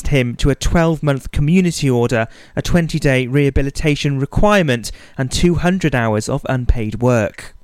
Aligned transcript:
him 0.00 0.34
to 0.36 0.48
a 0.48 0.54
12 0.54 1.02
month 1.02 1.30
community 1.32 1.90
order, 1.90 2.26
a 2.56 2.62
20 2.62 2.98
day 2.98 3.26
rehabilitation 3.26 4.18
requirement, 4.18 4.90
and 5.18 5.30
200 5.30 5.94
hours 5.94 6.28
of 6.28 6.46
unpaid 6.48 7.02
work. 7.02 7.54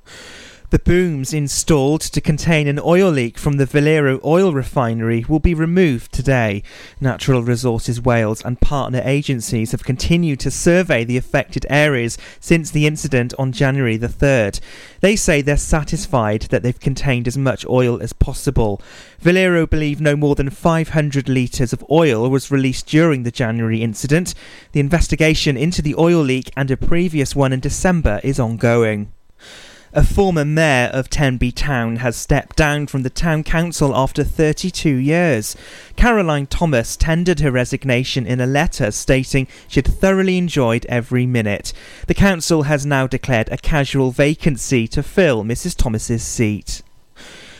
The 0.71 0.77
booms 0.77 1.33
installed 1.33 2.01
to 2.01 2.21
contain 2.21 2.67
an 2.67 2.79
oil 2.83 3.09
leak 3.09 3.39
from 3.39 3.57
the 3.57 3.65
Valero 3.65 4.19
oil 4.23 4.53
refinery 4.53 5.25
will 5.27 5.39
be 5.39 5.55
removed 5.55 6.11
today. 6.11 6.61
Natural 7.01 7.41
Resources 7.41 7.99
Wales 7.99 8.45
and 8.45 8.61
partner 8.61 9.01
agencies 9.03 9.71
have 9.71 9.83
continued 9.83 10.39
to 10.41 10.51
survey 10.51 11.03
the 11.03 11.17
affected 11.17 11.65
areas 11.71 12.19
since 12.39 12.69
the 12.69 12.85
incident 12.85 13.33
on 13.39 13.51
January 13.51 13.97
the 13.97 14.07
3rd. 14.07 14.59
They 15.01 15.15
say 15.15 15.41
they're 15.41 15.57
satisfied 15.57 16.43
that 16.51 16.61
they've 16.61 16.79
contained 16.79 17.27
as 17.27 17.35
much 17.35 17.65
oil 17.65 17.99
as 17.99 18.13
possible. 18.13 18.79
Valero 19.17 19.65
believe 19.65 19.99
no 19.99 20.15
more 20.15 20.35
than 20.35 20.51
500 20.51 21.27
litres 21.27 21.73
of 21.73 21.83
oil 21.89 22.29
was 22.29 22.51
released 22.51 22.85
during 22.85 23.23
the 23.23 23.31
January 23.31 23.81
incident. 23.81 24.35
The 24.73 24.81
investigation 24.81 25.57
into 25.57 25.81
the 25.81 25.95
oil 25.95 26.21
leak 26.21 26.51
and 26.55 26.69
a 26.69 26.77
previous 26.77 27.35
one 27.35 27.53
in 27.53 27.59
December 27.59 28.21
is 28.23 28.39
ongoing. 28.39 29.11
A 29.91 30.03
former 30.03 30.45
mayor 30.45 30.91
of 30.93 31.09
Tenby 31.09 31.51
Town 31.51 31.95
has 31.95 32.15
stepped 32.15 32.55
down 32.55 32.85
from 32.85 33.01
the 33.01 33.09
town 33.09 33.43
council 33.43 33.95
after 33.95 34.23
32 34.23 34.87
years. 34.87 35.55
Caroline 35.95 36.45
Thomas 36.45 36.95
tendered 36.95 37.39
her 37.39 37.49
resignation 37.49 38.27
in 38.27 38.39
a 38.39 38.45
letter 38.45 38.91
stating 38.91 39.47
she'd 39.67 39.87
thoroughly 39.87 40.37
enjoyed 40.37 40.85
every 40.85 41.25
minute. 41.25 41.73
The 42.05 42.13
council 42.13 42.63
has 42.63 42.85
now 42.85 43.07
declared 43.07 43.49
a 43.51 43.57
casual 43.57 44.11
vacancy 44.11 44.87
to 44.89 45.01
fill 45.01 45.43
Mrs. 45.43 45.75
Thomas's 45.75 46.21
seat 46.21 46.83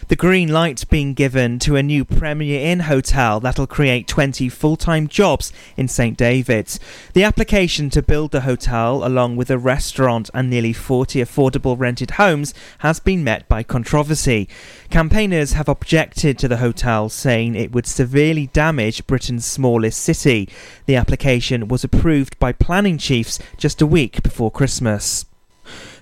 the 0.09 0.16
green 0.16 0.49
light 0.49 0.84
being 0.90 1.13
given 1.13 1.59
to 1.59 1.76
a 1.76 1.84
new 1.84 2.04
Premier 2.04 2.59
Inn 2.59 2.80
hotel 2.80 3.40
that'll 3.40 3.67
create 3.67 4.08
20 4.08 4.50
full 4.50 4.76
time 4.76 5.08
jobs 5.08 5.54
in 5.77 5.88
St 5.88 6.17
David's. 6.17 6.80
The 7.13 7.23
application 7.23 7.91
to 7.91 8.02
build 8.02 8.31
the 8.31 8.41
hotel, 8.41 9.06
along 9.06 9.36
with 9.36 9.52
a 9.52 9.59
restaurant 9.59 10.31
and 10.34 10.50
nearly 10.50 10.73
40 10.73 11.19
affordable 11.19 11.78
rented 11.78 12.11
homes, 12.11 12.56
has 12.80 13.00
been 13.00 13.23
met 13.23 13.47
by 13.47 13.61
controversy. 13.61 14.50
Campaigners 14.89 15.53
have 15.53 15.69
objected 15.69 16.39
to 16.39 16.47
the 16.47 16.58
hotel, 16.58 17.08
saying 17.09 17.53
it 17.53 17.72
would 17.72 17.86
severely 17.86 18.47
damage 18.47 19.06
Britain's 19.06 19.45
smallest 19.45 20.02
city. 20.02 20.50
The 20.88 20.95
application 20.95 21.67
was 21.67 21.84
approved 21.84 22.39
by 22.39 22.52
planning 22.52 22.97
chiefs 22.97 23.38
just 23.58 23.80
a 23.80 23.86
week 23.86 24.23
before 24.23 24.50
Christmas. 24.50 25.28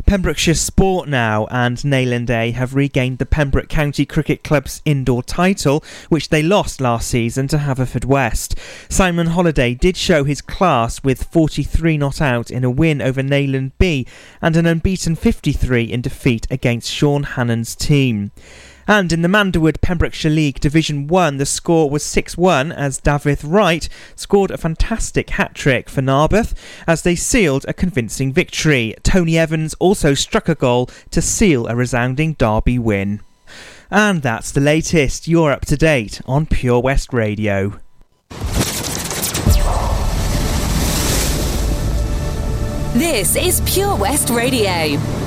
Pembrokeshire 0.08 0.54
Sport 0.54 1.10
now 1.10 1.48
and 1.52 1.84
Nayland 1.84 2.30
A 2.30 2.52
have 2.52 2.74
regained 2.74 3.18
the 3.18 3.26
Pembroke 3.26 3.68
County 3.68 4.06
Cricket 4.06 4.42
Club's 4.42 4.82
indoor 4.86 5.22
title, 5.22 5.84
which 6.08 6.30
they 6.30 6.42
lost 6.42 6.80
last 6.80 7.10
season 7.10 7.50
to 7.50 7.58
Haverfordwest. 7.58 8.58
Simon 8.90 9.28
Holliday 9.28 9.74
did 9.74 9.98
show 9.98 10.24
his 10.24 10.42
class 10.42 11.04
with 11.04 11.26
43 11.26 11.98
not 11.98 12.22
out 12.22 12.50
in 12.50 12.64
a 12.64 12.70
win 12.70 13.02
over 13.02 13.22
Nayland 13.22 13.74
B 13.80 14.08
and 14.42 14.56
an 14.56 14.66
unbeaten 14.66 15.18
53 15.18 15.84
in 15.84 16.00
defeat 16.00 16.48
against 16.50 16.90
Sean 16.90 17.24
Hannon's 17.24 17.76
team. 17.76 18.32
And 18.88 19.12
in 19.12 19.22
the 19.22 19.28
Manderwood 19.28 19.82
Pembrokeshire 19.82 20.32
League 20.32 20.62
Division 20.62 21.08
1, 21.08 21.38
the 21.38 21.46
score 21.46 21.90
was 21.90 22.04
6 22.04 22.38
1 22.38 22.72
as 22.72 23.02
Davith 23.02 23.44
Wright 23.46 23.90
scored 24.16 24.50
a 24.50 24.58
fantastic 24.58 25.32
hat 25.32 25.54
trick 25.54 25.90
for 25.90 26.02
Narberth 26.02 26.54
as 26.88 27.02
they 27.02 27.16
sealed 27.16 27.66
a 27.68 27.74
convincing 27.74 28.32
victory. 28.32 28.96
Tony 29.04 29.38
Evans 29.38 29.76
also 29.80 30.14
struck 30.14 30.48
a 30.48 30.56
goal 30.56 30.90
to 31.12 31.22
seal 31.22 31.68
a 31.68 31.76
resounding 31.76 32.34
Derby 32.34 32.80
win. 32.80 33.20
And 33.92 34.22
that's 34.22 34.52
the 34.52 34.62
latest. 34.62 35.28
You're 35.28 35.52
up 35.52 35.66
to 35.66 35.76
date 35.76 36.22
on 36.26 36.46
Pure 36.46 36.82
West 36.82 37.12
Radio. 37.12 37.80
This 42.94 43.36
is 43.36 43.62
Pure 43.66 43.98
West 43.98 44.30
Radio. 44.30 45.27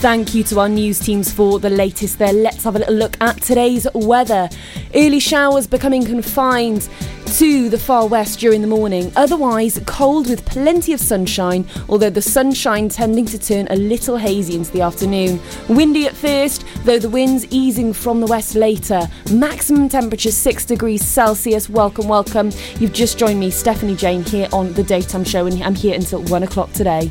Thank 0.00 0.34
you 0.34 0.42
to 0.44 0.60
our 0.60 0.68
news 0.70 0.98
teams 0.98 1.30
for 1.30 1.58
the 1.58 1.68
latest 1.68 2.18
there. 2.18 2.32
Let's 2.32 2.64
have 2.64 2.74
a 2.74 2.78
little 2.78 2.94
look 2.94 3.20
at 3.20 3.42
today's 3.42 3.86
weather. 3.92 4.48
Early 4.94 5.20
showers 5.20 5.66
becoming 5.66 6.06
confined 6.06 6.88
to 7.34 7.68
the 7.68 7.78
far 7.78 8.06
west 8.06 8.40
during 8.40 8.62
the 8.62 8.66
morning. 8.66 9.12
Otherwise, 9.14 9.78
cold 9.84 10.26
with 10.26 10.46
plenty 10.46 10.94
of 10.94 11.00
sunshine, 11.00 11.66
although 11.90 12.08
the 12.08 12.22
sunshine 12.22 12.88
tending 12.88 13.26
to 13.26 13.38
turn 13.38 13.66
a 13.68 13.76
little 13.76 14.16
hazy 14.16 14.54
into 14.54 14.72
the 14.72 14.80
afternoon. 14.80 15.38
Windy 15.68 16.06
at 16.06 16.16
first, 16.16 16.64
though 16.86 16.98
the 16.98 17.10
winds 17.10 17.46
easing 17.50 17.92
from 17.92 18.20
the 18.20 18.26
west 18.26 18.54
later. 18.54 19.06
Maximum 19.30 19.90
temperature 19.90 20.30
6 20.30 20.64
degrees 20.64 21.04
Celsius. 21.04 21.68
Welcome, 21.68 22.08
welcome. 22.08 22.52
You've 22.78 22.94
just 22.94 23.18
joined 23.18 23.38
me, 23.38 23.50
Stephanie 23.50 23.96
Jane, 23.96 24.24
here 24.24 24.48
on 24.50 24.72
The 24.72 24.82
Daytime 24.82 25.24
Show, 25.24 25.44
and 25.44 25.62
I'm 25.62 25.74
here 25.74 25.94
until 25.94 26.22
1 26.22 26.42
o'clock 26.42 26.72
today. 26.72 27.10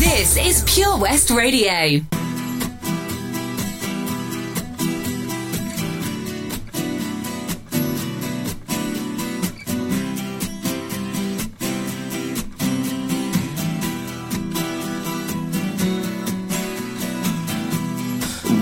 This 0.00 0.38
is 0.38 0.64
Pure 0.66 0.96
West 0.96 1.28
Radio. 1.28 2.00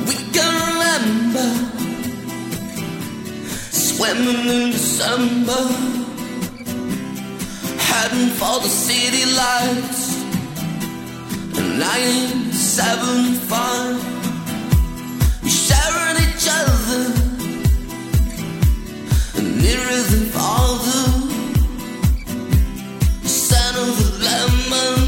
We 0.06 0.14
gonna 0.34 0.64
remember 0.72 1.48
swimming 3.70 4.48
in 4.48 4.70
December, 4.72 5.62
heading 7.78 8.30
for 8.30 8.58
the 8.58 8.68
city 8.68 9.24
lights. 9.36 9.97
Nine, 11.78 12.52
seven, 12.52 13.34
five, 13.34 13.96
we 15.44 15.48
sharing 15.48 16.16
each 16.26 16.46
other, 16.50 17.04
and 19.36 19.48
nearer 19.62 20.02
than 20.10 20.24
farther. 20.34 21.04
The 23.22 23.28
scent 23.28 23.76
of 23.76 23.90
the 23.96 24.10
lemon 24.26 25.07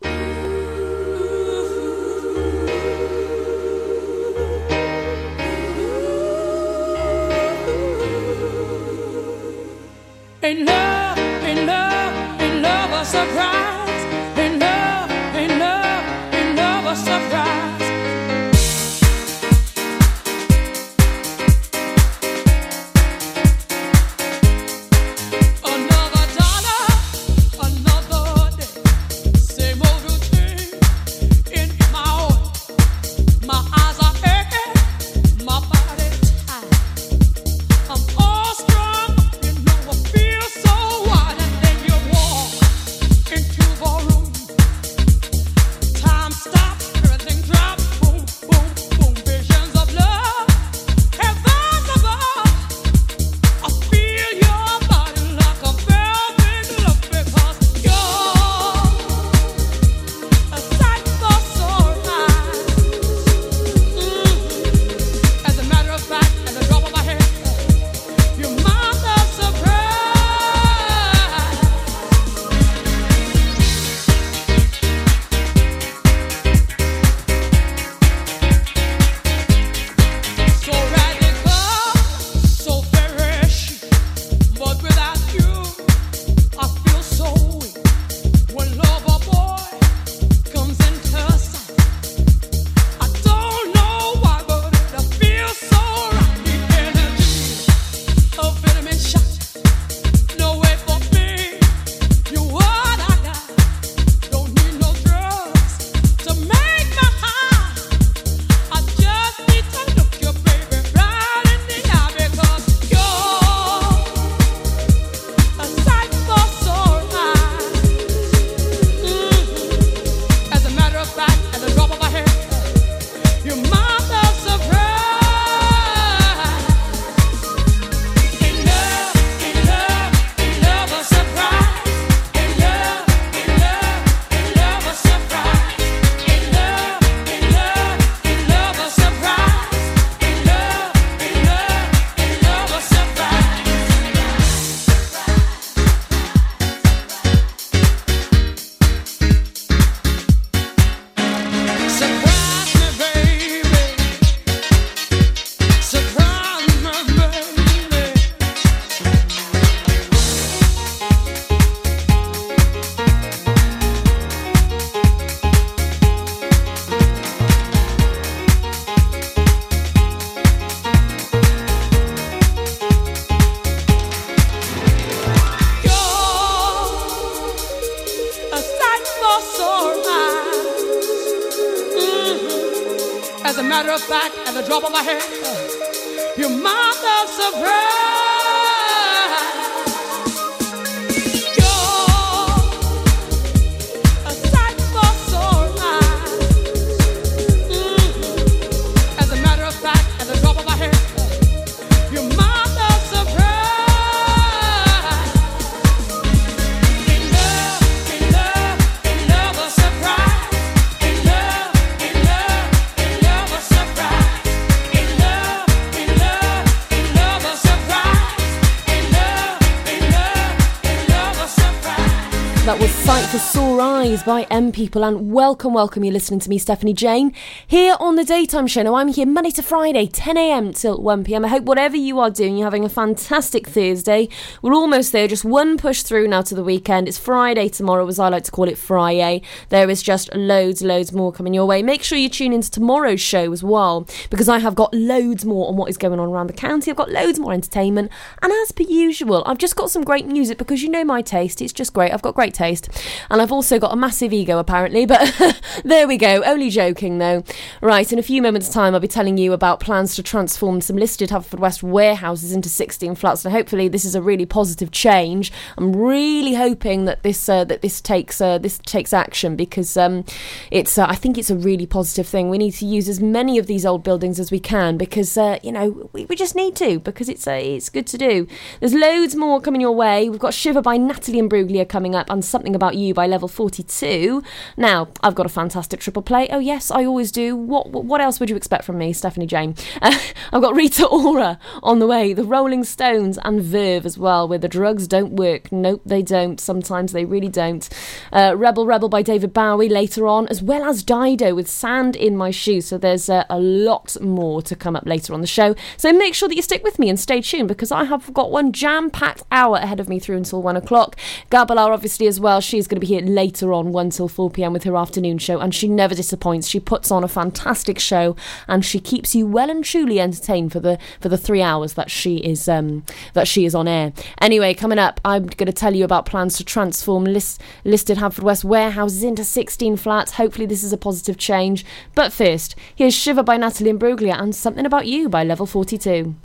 M 224.71 224.73
People, 224.73 225.03
and 225.03 225.33
welcome, 225.33 225.73
welcome. 225.73 226.05
You're 226.05 226.13
listening 226.13 226.39
to 226.39 226.49
me, 226.49 226.57
Stephanie 226.57 226.93
Jane, 226.93 227.33
here 227.67 227.97
on 227.99 228.15
the 228.15 228.23
Daytime 228.23 228.67
Show. 228.67 228.83
Now, 228.83 228.95
I'm 228.95 229.09
here 229.09 229.25
Monday 229.25 229.51
to 229.51 229.61
Friday, 229.61 230.07
10 230.07 230.37
a.m. 230.37 230.71
till 230.71 231.01
1 231.01 231.25
p.m. 231.25 231.43
I 231.43 231.49
hope 231.49 231.63
whatever 231.63 231.97
you 231.97 232.19
are 232.19 232.29
doing, 232.29 232.55
you're 232.55 232.67
having 232.67 232.85
a 232.85 232.89
fantastic 232.89 233.67
Thursday. 233.67 234.29
We're 234.61 234.73
almost 234.73 235.11
there, 235.11 235.27
just 235.27 235.43
one 235.43 235.77
push 235.77 236.03
through 236.03 236.29
now 236.29 236.41
to 236.43 236.55
the 236.55 236.63
weekend. 236.63 237.09
It's 237.09 237.17
Friday 237.17 237.67
tomorrow, 237.67 238.07
as 238.07 238.17
I 238.17 238.29
like 238.29 238.45
to 238.45 238.51
call 238.51 238.69
it, 238.69 238.77
Friday. 238.77 239.41
There 239.67 239.89
is 239.89 240.01
just 240.01 240.33
loads, 240.33 240.81
loads 240.81 241.11
more 241.11 241.33
coming 241.33 241.53
your 241.53 241.65
way. 241.65 241.83
Make 241.83 242.01
sure 242.01 242.17
you 242.17 242.29
tune 242.29 242.53
into 242.53 242.71
tomorrow's 242.71 243.19
show 243.19 243.51
as 243.51 243.63
well, 243.63 244.07
because 244.29 244.47
I 244.47 244.59
have 244.59 244.75
got 244.75 244.93
loads 244.93 245.43
more 245.43 245.67
on 245.67 245.75
what 245.75 245.89
is 245.89 245.97
going 245.97 246.19
on 246.19 246.29
around 246.29 246.47
the 246.47 246.53
county. 246.53 246.89
I've 246.89 246.97
got 246.97 247.11
loads 247.11 247.39
more 247.39 247.51
entertainment, 247.51 248.09
and 248.41 248.53
as 248.53 248.71
per 248.71 248.83
usual, 248.83 249.43
I've 249.45 249.57
just 249.57 249.75
got 249.75 249.91
some 249.91 250.03
great 250.03 250.27
music 250.27 250.57
because 250.57 250.81
you 250.81 250.89
know 250.89 251.03
my 251.03 251.21
taste. 251.21 251.61
It's 251.61 251.73
just 251.73 251.91
great. 251.91 252.13
I've 252.13 252.21
got 252.21 252.35
great 252.35 252.53
taste. 252.53 252.87
And 253.29 253.41
I've 253.41 253.51
also 253.51 253.77
got 253.79 253.91
a 253.91 253.97
massive 253.97 254.31
ego, 254.31 254.60
apparently, 254.61 255.05
but 255.05 255.61
there 255.83 256.07
we 256.07 256.15
go. 256.15 256.41
Only 256.43 256.69
joking, 256.69 257.17
though. 257.17 257.43
Right, 257.81 258.09
in 258.09 258.17
a 258.17 258.23
few 258.23 258.41
moments' 258.41 258.69
time, 258.69 258.93
I'll 258.93 259.01
be 259.01 259.09
telling 259.09 259.37
you 259.37 259.51
about 259.51 259.81
plans 259.81 260.15
to 260.15 260.23
transform 260.23 260.79
some 260.79 260.95
listed 260.95 261.29
Haverfordwest 261.29 261.83
warehouses 261.83 262.53
into 262.53 262.69
16 262.69 263.15
flats. 263.15 263.43
And 263.43 263.53
hopefully, 263.53 263.89
this 263.89 264.05
is 264.05 264.15
a 264.15 264.21
really 264.21 264.45
positive 264.45 264.91
change. 264.91 265.51
I'm 265.77 265.93
really 265.93 266.53
hoping 266.53 267.03
that 267.03 267.23
this 267.23 267.49
uh, 267.49 267.65
that 267.65 267.81
this 267.81 267.99
takes 267.99 268.39
uh, 268.39 268.57
this 268.57 268.77
takes 268.77 269.11
action 269.11 269.57
because 269.57 269.97
um, 269.97 270.23
it's 270.71 270.97
uh, 270.97 271.05
I 271.09 271.15
think 271.15 271.37
it's 271.37 271.49
a 271.49 271.55
really 271.57 271.85
positive 271.85 272.27
thing. 272.27 272.49
We 272.49 272.57
need 272.57 272.75
to 272.75 272.85
use 272.85 273.09
as 273.09 273.19
many 273.19 273.57
of 273.57 273.67
these 273.67 273.85
old 273.85 274.03
buildings 274.03 274.39
as 274.39 274.51
we 274.51 274.59
can 274.59 274.97
because 274.97 275.37
uh, 275.37 275.59
you 275.61 275.73
know 275.73 276.09
we, 276.13 276.23
we 276.25 276.37
just 276.37 276.55
need 276.55 276.77
to 276.77 276.99
because 276.99 277.27
it's 277.27 277.45
uh, 277.45 277.59
it's 277.61 277.89
good 277.89 278.07
to 278.07 278.17
do. 278.17 278.47
There's 278.79 278.93
loads 278.93 279.35
more 279.35 279.59
coming 279.59 279.81
your 279.81 279.91
way. 279.91 280.29
We've 280.29 280.39
got 280.39 280.53
Shiver 280.53 280.81
by 280.81 280.95
Natalie 280.95 281.41
Imbruglia 281.41 281.87
coming 281.89 282.15
up 282.15 282.29
and 282.29 282.45
something 282.45 282.73
about 282.73 282.95
you 282.95 283.01
You 283.01 283.13
by 283.13 283.27
Level 283.27 283.47
42. 283.47 284.40
Now, 284.77 285.09
I've 285.21 285.35
got 285.35 285.45
a 285.45 285.49
fantastic 285.49 285.99
triple 285.99 286.21
play. 286.21 286.47
Oh, 286.49 286.59
yes, 286.59 286.91
I 286.91 287.05
always 287.05 287.31
do. 287.31 287.55
What 287.55 287.91
what 287.91 288.21
else 288.21 288.39
would 288.39 288.49
you 288.49 288.55
expect 288.55 288.83
from 288.83 288.97
me, 288.97 289.13
Stephanie 289.13 289.47
Jane? 289.47 289.75
I've 290.01 290.61
got 290.61 290.75
Rita 290.75 291.07
Ora 291.07 291.59
on 291.83 291.99
the 291.99 292.07
way, 292.07 292.33
the 292.33 292.43
Rolling 292.43 292.83
Stones, 292.83 293.37
and 293.43 293.61
Verve 293.61 294.05
as 294.05 294.17
well, 294.17 294.47
where 294.47 294.57
the 294.59 294.67
drugs 294.67 295.07
don't 295.07 295.33
work. 295.33 295.71
Nope, 295.71 296.01
they 296.05 296.21
don't. 296.21 296.59
Sometimes 296.59 297.11
they 297.11 297.25
really 297.25 297.49
don't. 297.49 297.87
Uh, 298.31 298.53
Rebel 298.57 298.85
Rebel 298.85 299.09
by 299.09 299.21
David 299.21 299.53
Bowie 299.53 299.89
later 299.89 300.27
on, 300.27 300.47
as 300.47 300.61
well 300.61 300.83
as 300.83 301.03
Dido 301.03 301.55
with 301.55 301.69
Sand 301.69 302.15
in 302.15 302.35
My 302.35 302.51
Shoe. 302.51 302.81
So 302.81 302.97
there's 302.97 303.29
uh, 303.29 303.45
a 303.49 303.59
lot 303.59 304.19
more 304.21 304.61
to 304.61 304.75
come 304.75 304.95
up 304.95 305.05
later 305.05 305.33
on 305.33 305.41
the 305.41 305.47
show. 305.47 305.75
So 305.97 306.11
make 306.13 306.33
sure 306.33 306.49
that 306.49 306.55
you 306.55 306.61
stick 306.61 306.83
with 306.83 306.99
me 306.99 307.09
and 307.09 307.19
stay 307.19 307.41
tuned 307.41 307.67
because 307.67 307.91
I 307.91 308.05
have 308.05 308.33
got 308.33 308.51
one 308.51 308.71
jam 308.71 309.09
packed 309.09 309.43
hour 309.51 309.77
ahead 309.77 309.99
of 309.99 310.09
me 310.09 310.19
through 310.19 310.37
until 310.37 310.61
one 310.61 310.77
o'clock. 310.77 311.15
Gabalar, 311.51 311.91
obviously, 311.91 312.27
as 312.27 312.39
well. 312.39 312.61
She's 312.61 312.87
going 312.87 312.97
to 312.97 313.01
be 313.01 313.07
here 313.07 313.21
later 313.21 313.73
on, 313.73 313.91
1 313.91 314.09
till 314.11 314.27
4 314.31 314.49
pm 314.49 314.73
with 314.73 314.83
her 314.83 314.95
afternoon 314.95 315.37
show, 315.37 315.59
and 315.59 315.73
she 315.75 315.87
never 315.87 316.15
disappoints. 316.15 316.67
She 316.67 316.79
puts 316.79 317.11
on 317.11 317.23
a 317.23 317.27
fantastic 317.27 317.99
show 317.99 318.35
and 318.67 318.83
she 318.83 318.99
keeps 318.99 319.35
you 319.35 319.45
well 319.45 319.69
and 319.69 319.83
truly 319.83 320.19
entertained 320.19 320.71
for 320.71 320.79
the 320.79 320.97
for 321.19 321.29
the 321.29 321.37
three 321.37 321.61
hours 321.61 321.93
that 321.93 322.09
she 322.09 322.37
is 322.37 322.67
um, 322.67 323.03
that 323.33 323.47
she 323.47 323.65
is 323.65 323.75
on 323.75 323.87
air. 323.87 324.13
Anyway, 324.39 324.73
coming 324.73 324.99
up, 324.99 325.19
I'm 325.25 325.47
going 325.47 325.67
to 325.67 325.73
tell 325.73 325.95
you 325.95 326.05
about 326.05 326.25
plans 326.25 326.57
to 326.57 326.63
transform 326.63 327.25
list, 327.25 327.61
listed 327.83 328.17
Haverfordwest 328.17 328.63
warehouses 328.63 329.23
into 329.23 329.43
16 329.43 329.97
flats. 329.97 330.33
Hopefully, 330.33 330.65
this 330.65 330.83
is 330.83 330.93
a 330.93 330.97
positive 330.97 331.37
change. 331.37 331.85
But 332.15 332.33
first, 332.33 332.75
here's 332.95 333.13
Shiver 333.13 333.43
by 333.43 333.57
Natalie 333.57 333.91
Imbruglia 333.91 334.39
and 334.39 334.55
Something 334.55 334.85
About 334.85 335.07
You 335.07 335.29
by 335.29 335.43
Level 335.43 335.65
42. 335.65 336.35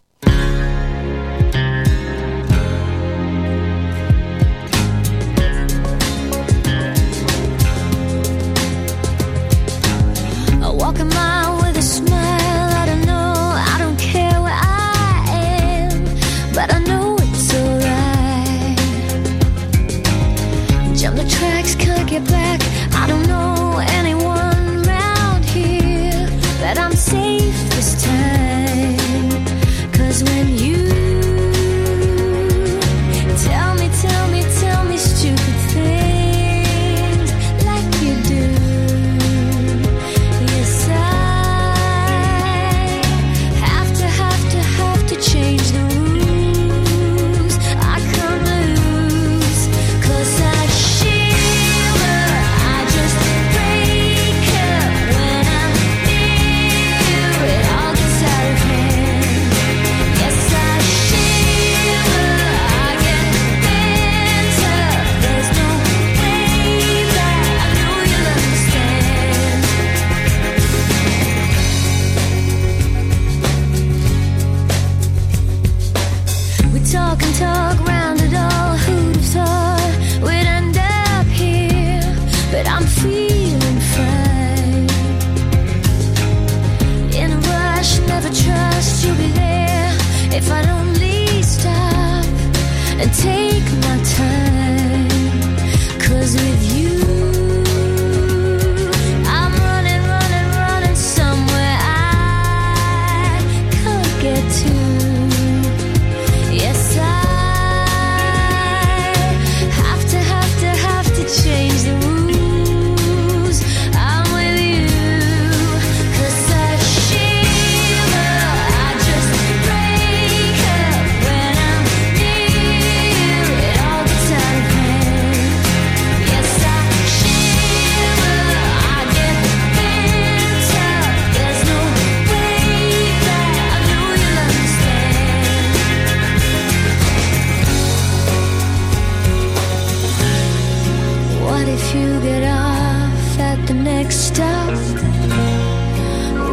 Next 144.06 144.26
stop? 144.28 144.70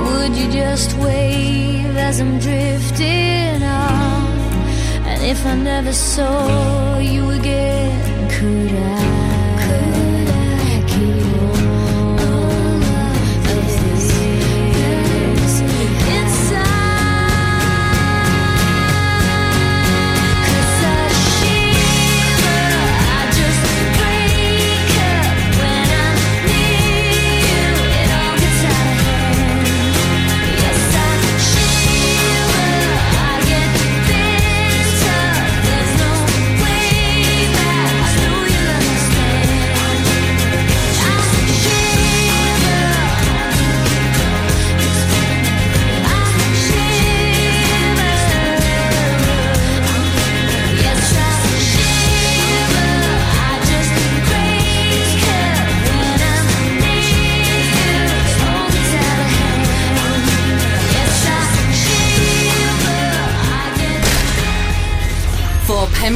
Would 0.05 0.35
you 0.35 0.51
just 0.51 0.97
wave 0.97 1.95
as 1.95 2.19
I'm 2.19 2.39
drifting 2.39 3.61
off? 3.61 5.05
And 5.05 5.21
if 5.23 5.45
I 5.45 5.55
never 5.55 5.93
saw 5.93 6.97
you 6.97 7.29
again, 7.29 8.29
could 8.31 8.71
I? 8.71 9.12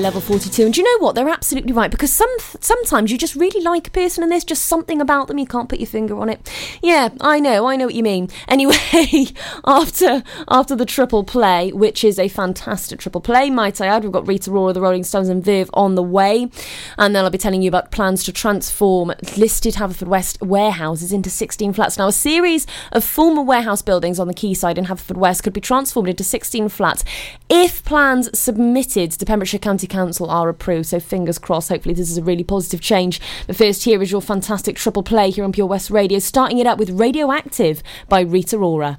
Level 0.00 0.20
42. 0.20 0.64
And 0.64 0.74
do 0.74 0.80
you 0.80 0.84
know 0.84 1.04
what? 1.04 1.14
They're 1.14 1.28
absolutely 1.28 1.72
right 1.72 1.90
because 1.90 2.12
some 2.12 2.30
sometimes 2.60 3.12
you 3.12 3.18
just 3.18 3.34
really 3.34 3.62
like 3.62 3.88
a 3.88 3.90
person 3.90 4.22
and 4.22 4.32
there's 4.32 4.44
just 4.44 4.64
something 4.64 5.00
about 5.00 5.28
them 5.28 5.38
you 5.38 5.46
can't 5.46 5.68
put 5.68 5.78
your 5.78 5.86
finger 5.86 6.18
on 6.18 6.28
it. 6.28 6.50
Yeah, 6.82 7.10
I 7.20 7.40
know. 7.40 7.66
I 7.66 7.76
know 7.76 7.86
what 7.86 7.94
you 7.94 8.02
mean. 8.02 8.28
Anyway, 8.50 9.26
after 9.64 10.24
after 10.48 10.74
the 10.74 10.84
triple 10.84 11.22
play, 11.22 11.70
which 11.72 12.02
is 12.02 12.18
a 12.18 12.26
fantastic 12.26 12.98
triple 12.98 13.20
play, 13.20 13.48
might 13.48 13.80
I 13.80 13.86
add, 13.86 14.02
we've 14.02 14.12
got 14.12 14.26
Rita 14.26 14.50
Ora, 14.50 14.72
the 14.72 14.80
Rolling 14.80 15.04
Stones 15.04 15.28
and 15.28 15.44
Verve 15.44 15.70
on 15.72 15.94
the 15.94 16.02
way. 16.02 16.50
And 16.98 17.14
then 17.14 17.24
I'll 17.24 17.30
be 17.30 17.38
telling 17.38 17.62
you 17.62 17.68
about 17.68 17.92
plans 17.92 18.24
to 18.24 18.32
transform 18.32 19.12
listed 19.36 19.74
Haverfordwest 19.74 20.44
warehouses 20.44 21.12
into 21.12 21.30
16 21.30 21.72
flats. 21.72 21.96
Now, 21.96 22.08
a 22.08 22.12
series 22.12 22.66
of 22.92 23.04
former 23.04 23.42
warehouse 23.42 23.82
buildings 23.82 24.18
on 24.18 24.26
the 24.26 24.34
quayside 24.34 24.78
in 24.78 24.86
Haverfordwest 24.86 25.44
could 25.44 25.52
be 25.52 25.60
transformed 25.60 26.08
into 26.08 26.24
16 26.24 26.68
flats 26.70 27.04
if 27.48 27.84
plans 27.84 28.36
submitted 28.38 29.12
to 29.12 29.24
Pembrokeshire 29.24 29.60
County 29.60 29.86
Council 29.90 30.30
are 30.30 30.48
approved. 30.48 30.86
So 30.86 31.00
fingers 31.00 31.38
crossed, 31.38 31.68
hopefully 31.68 31.94
this 31.94 32.10
is 32.10 32.16
a 32.16 32.22
really 32.22 32.44
positive 32.44 32.80
change. 32.80 33.20
But 33.46 33.56
first, 33.56 33.84
here 33.84 34.02
is 34.02 34.10
your 34.10 34.22
fantastic 34.22 34.76
triple 34.76 35.02
play 35.02 35.30
here 35.30 35.44
on 35.44 35.52
Pure 35.52 35.66
West 35.66 35.90
Radio, 35.90 36.18
starting 36.18 36.58
it 36.58 36.66
up 36.66 36.78
with 36.78 36.90
Radioactive 36.90 37.82
by 38.08 38.20
Rita 38.20 38.56
Ora. 38.56 38.98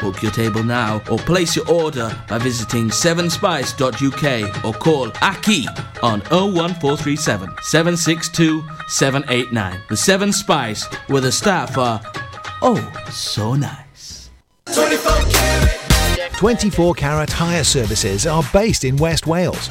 Book 0.00 0.22
your 0.22 0.32
table 0.32 0.62
now 0.62 1.02
or 1.10 1.18
place 1.18 1.56
your 1.56 1.68
order 1.68 2.16
by 2.28 2.38
visiting 2.38 2.88
sevenspice.uk 2.88 4.64
or 4.64 4.72
call 4.72 5.10
Aki 5.22 5.66
on 6.02 6.20
01437 6.30 7.50
762 7.62 8.64
789. 8.88 9.80
The 9.88 9.96
Seven 9.96 10.32
Spice, 10.32 10.84
where 11.08 11.20
the 11.20 11.32
staff 11.32 11.76
are 11.76 12.00
oh 12.62 12.92
so 13.10 13.54
nice. 13.54 14.30
24 16.36 16.94
Carat 16.94 17.32
Hire 17.32 17.64
Services 17.64 18.26
are 18.26 18.44
based 18.52 18.84
in 18.84 18.96
West 18.96 19.26
Wales 19.26 19.70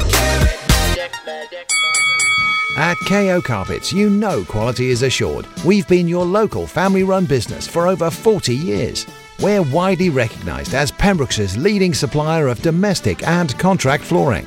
At 2.76 2.96
KO 3.06 3.42
Carpets, 3.42 3.92
you 3.92 4.08
know 4.08 4.44
quality 4.44 4.90
is 4.90 5.02
assured. 5.02 5.46
We've 5.64 5.86
been 5.88 6.08
your 6.08 6.24
local 6.24 6.66
family 6.66 7.02
run 7.02 7.26
business 7.26 7.66
for 7.66 7.88
over 7.88 8.10
40 8.10 8.54
years. 8.54 9.06
We're 9.40 9.62
widely 9.62 10.08
recognised 10.08 10.74
as 10.74 10.90
Pembroke's 10.90 11.56
leading 11.56 11.94
supplier 11.94 12.48
of 12.48 12.62
domestic 12.62 13.26
and 13.26 13.56
contract 13.58 14.04
flooring. 14.04 14.46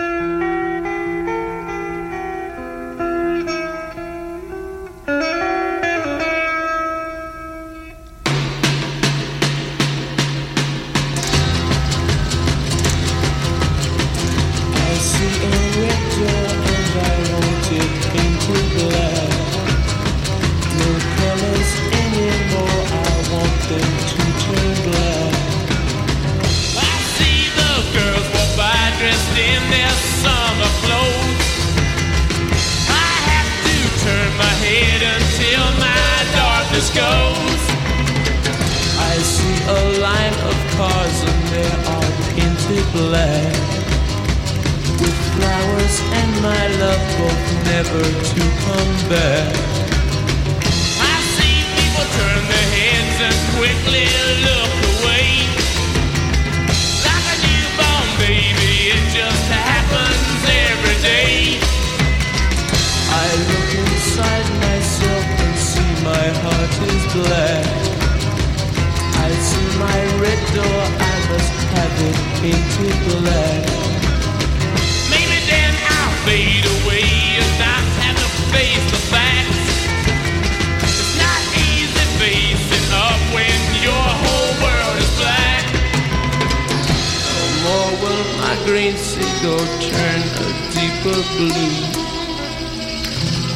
Black 42.93 43.53
with 45.01 45.17
flowers 45.33 45.95
and 46.19 46.31
my 46.41 46.63
love 46.81 47.03
both 47.17 47.47
never 47.71 48.03
to 48.03 48.41
come 48.65 48.93
back. 49.09 49.55
I 50.99 51.15
see 51.35 51.57
people 51.77 52.05
turn 52.17 52.41
their 52.51 52.69
heads 52.77 53.17
and 53.27 53.37
quickly 53.57 54.05
look 54.47 54.73
away. 54.93 55.29
Like 57.05 57.27
a 57.33 57.37
newborn 57.45 58.09
baby, 58.19 58.73
it 58.95 59.03
just 59.13 59.45
happens 59.49 60.41
every 60.69 60.97
day. 61.01 61.59
I 63.09 63.27
look 63.49 63.69
inside 63.83 64.47
myself 64.65 65.25
and 65.43 65.55
see 65.69 65.91
my 66.05 66.25
heart 66.43 66.73
is 66.91 67.03
black. 67.13 67.65
I 69.25 69.29
see 69.49 69.69
my 69.77 69.99
red 70.21 70.41
door, 70.55 71.10
I 71.71 71.79
must 71.79 71.79
have 71.79 72.01
it 72.03 72.15
painted 72.41 72.97
black. 73.21 73.63
Maybe 75.09 75.37
then 75.47 75.73
I'll 75.87 76.15
fade 76.25 76.65
away 76.83 77.07
and 77.39 77.51
not 77.59 77.85
have 78.03 78.17
to 78.17 78.29
face 78.51 78.85
the 78.91 79.01
facts. 79.11 79.63
It's 80.83 81.15
not 81.17 81.41
easy 81.55 82.05
facing 82.19 82.91
up 82.91 83.19
when 83.33 83.59
your 83.83 84.07
whole 84.23 84.53
world 84.63 84.97
is 84.99 85.11
black. 85.19 85.65
No 87.27 87.39
more 87.63 87.91
will 88.01 88.25
my 88.37 88.55
green 88.65 88.95
seagull 88.97 89.65
turn 89.79 90.21
a 90.43 90.49
deeper 90.75 91.19
blue. 91.37 91.75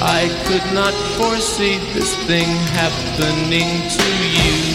I 0.02 0.30
could 0.46 0.74
not 0.74 0.94
foresee 1.18 1.78
this 1.94 2.16
thing 2.26 2.48
happening 2.76 3.90
to 3.90 4.08
you. 4.36 4.75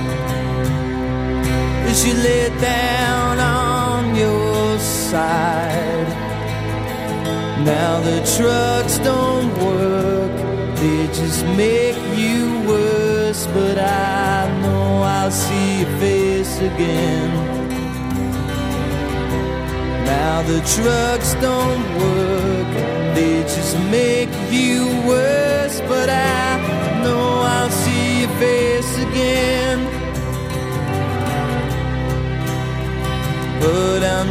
you 2.05 2.13
lay 2.15 2.49
down 2.59 3.37
on 3.39 4.15
your 4.15 4.79
side. 4.79 6.07
Now 7.63 7.99
the 8.01 8.19
trucks 8.35 8.97
don't 8.99 9.53
work, 9.63 10.35
they 10.77 11.07
just 11.07 11.45
make 11.57 11.99
you 12.17 12.63
worse. 12.67 13.45
But 13.47 13.77
I 13.77 14.49
know 14.61 15.03
I'll 15.03 15.31
see 15.31 15.81
your 15.81 15.99
face 15.99 16.57
again. 16.59 17.29
Now 20.05 20.41
the 20.41 20.61
trucks 20.75 21.33
don't 21.35 21.85
work, 22.05 22.69
they 23.15 23.43
just 23.43 23.77
make 23.91 24.33
you 24.49 24.87
worse. 25.07 25.81
But 25.81 26.09
I 26.09 27.01
know 27.03 27.41
I'll 27.55 27.69
see 27.69 28.21
your 28.21 28.33
face 28.39 28.97
again. 28.97 30.00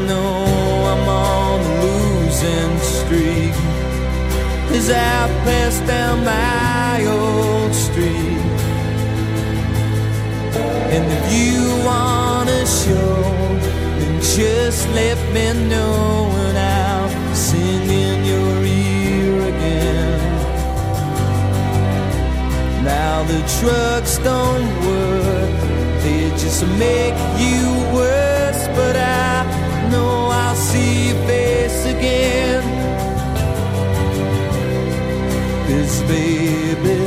Know 0.06 0.44
I'm 0.92 1.08
on 1.08 1.60
a 1.60 1.74
losing 1.84 2.78
streak 2.96 3.54
as 4.76 4.90
I 4.90 5.28
pass 5.44 5.80
down 5.86 6.24
my 6.24 7.06
old 7.06 7.74
street. 7.74 8.44
And 10.94 11.04
if 11.16 11.24
you 11.36 11.58
wanna 11.84 12.66
show, 12.66 13.22
then 13.98 14.20
just 14.20 14.88
let 15.00 15.18
me 15.34 15.46
know 15.68 16.30
and 16.44 16.58
I'll 16.58 17.34
sing 17.34 17.88
in 18.06 18.24
your 18.32 18.54
ear 18.64 19.34
again. 19.52 20.20
Now 22.84 23.22
the 23.32 23.40
trucks 23.58 24.18
don't 24.18 24.68
work, 24.86 25.56
they 26.02 26.30
just 26.42 26.62
make 26.78 27.18
you 27.38 27.94
worse. 27.94 28.29
But 28.80 28.96
I 28.96 29.90
know 29.90 30.30
I'll 30.32 30.54
see 30.54 31.08
your 31.08 31.20
face 31.26 31.84
again. 31.84 32.62
Cause 35.66 36.02
baby, 36.08 36.99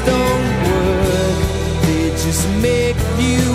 don't 0.00 0.46
work, 0.66 1.38
they 1.86 2.10
just 2.24 2.48
make 2.60 2.96
you 3.18 3.51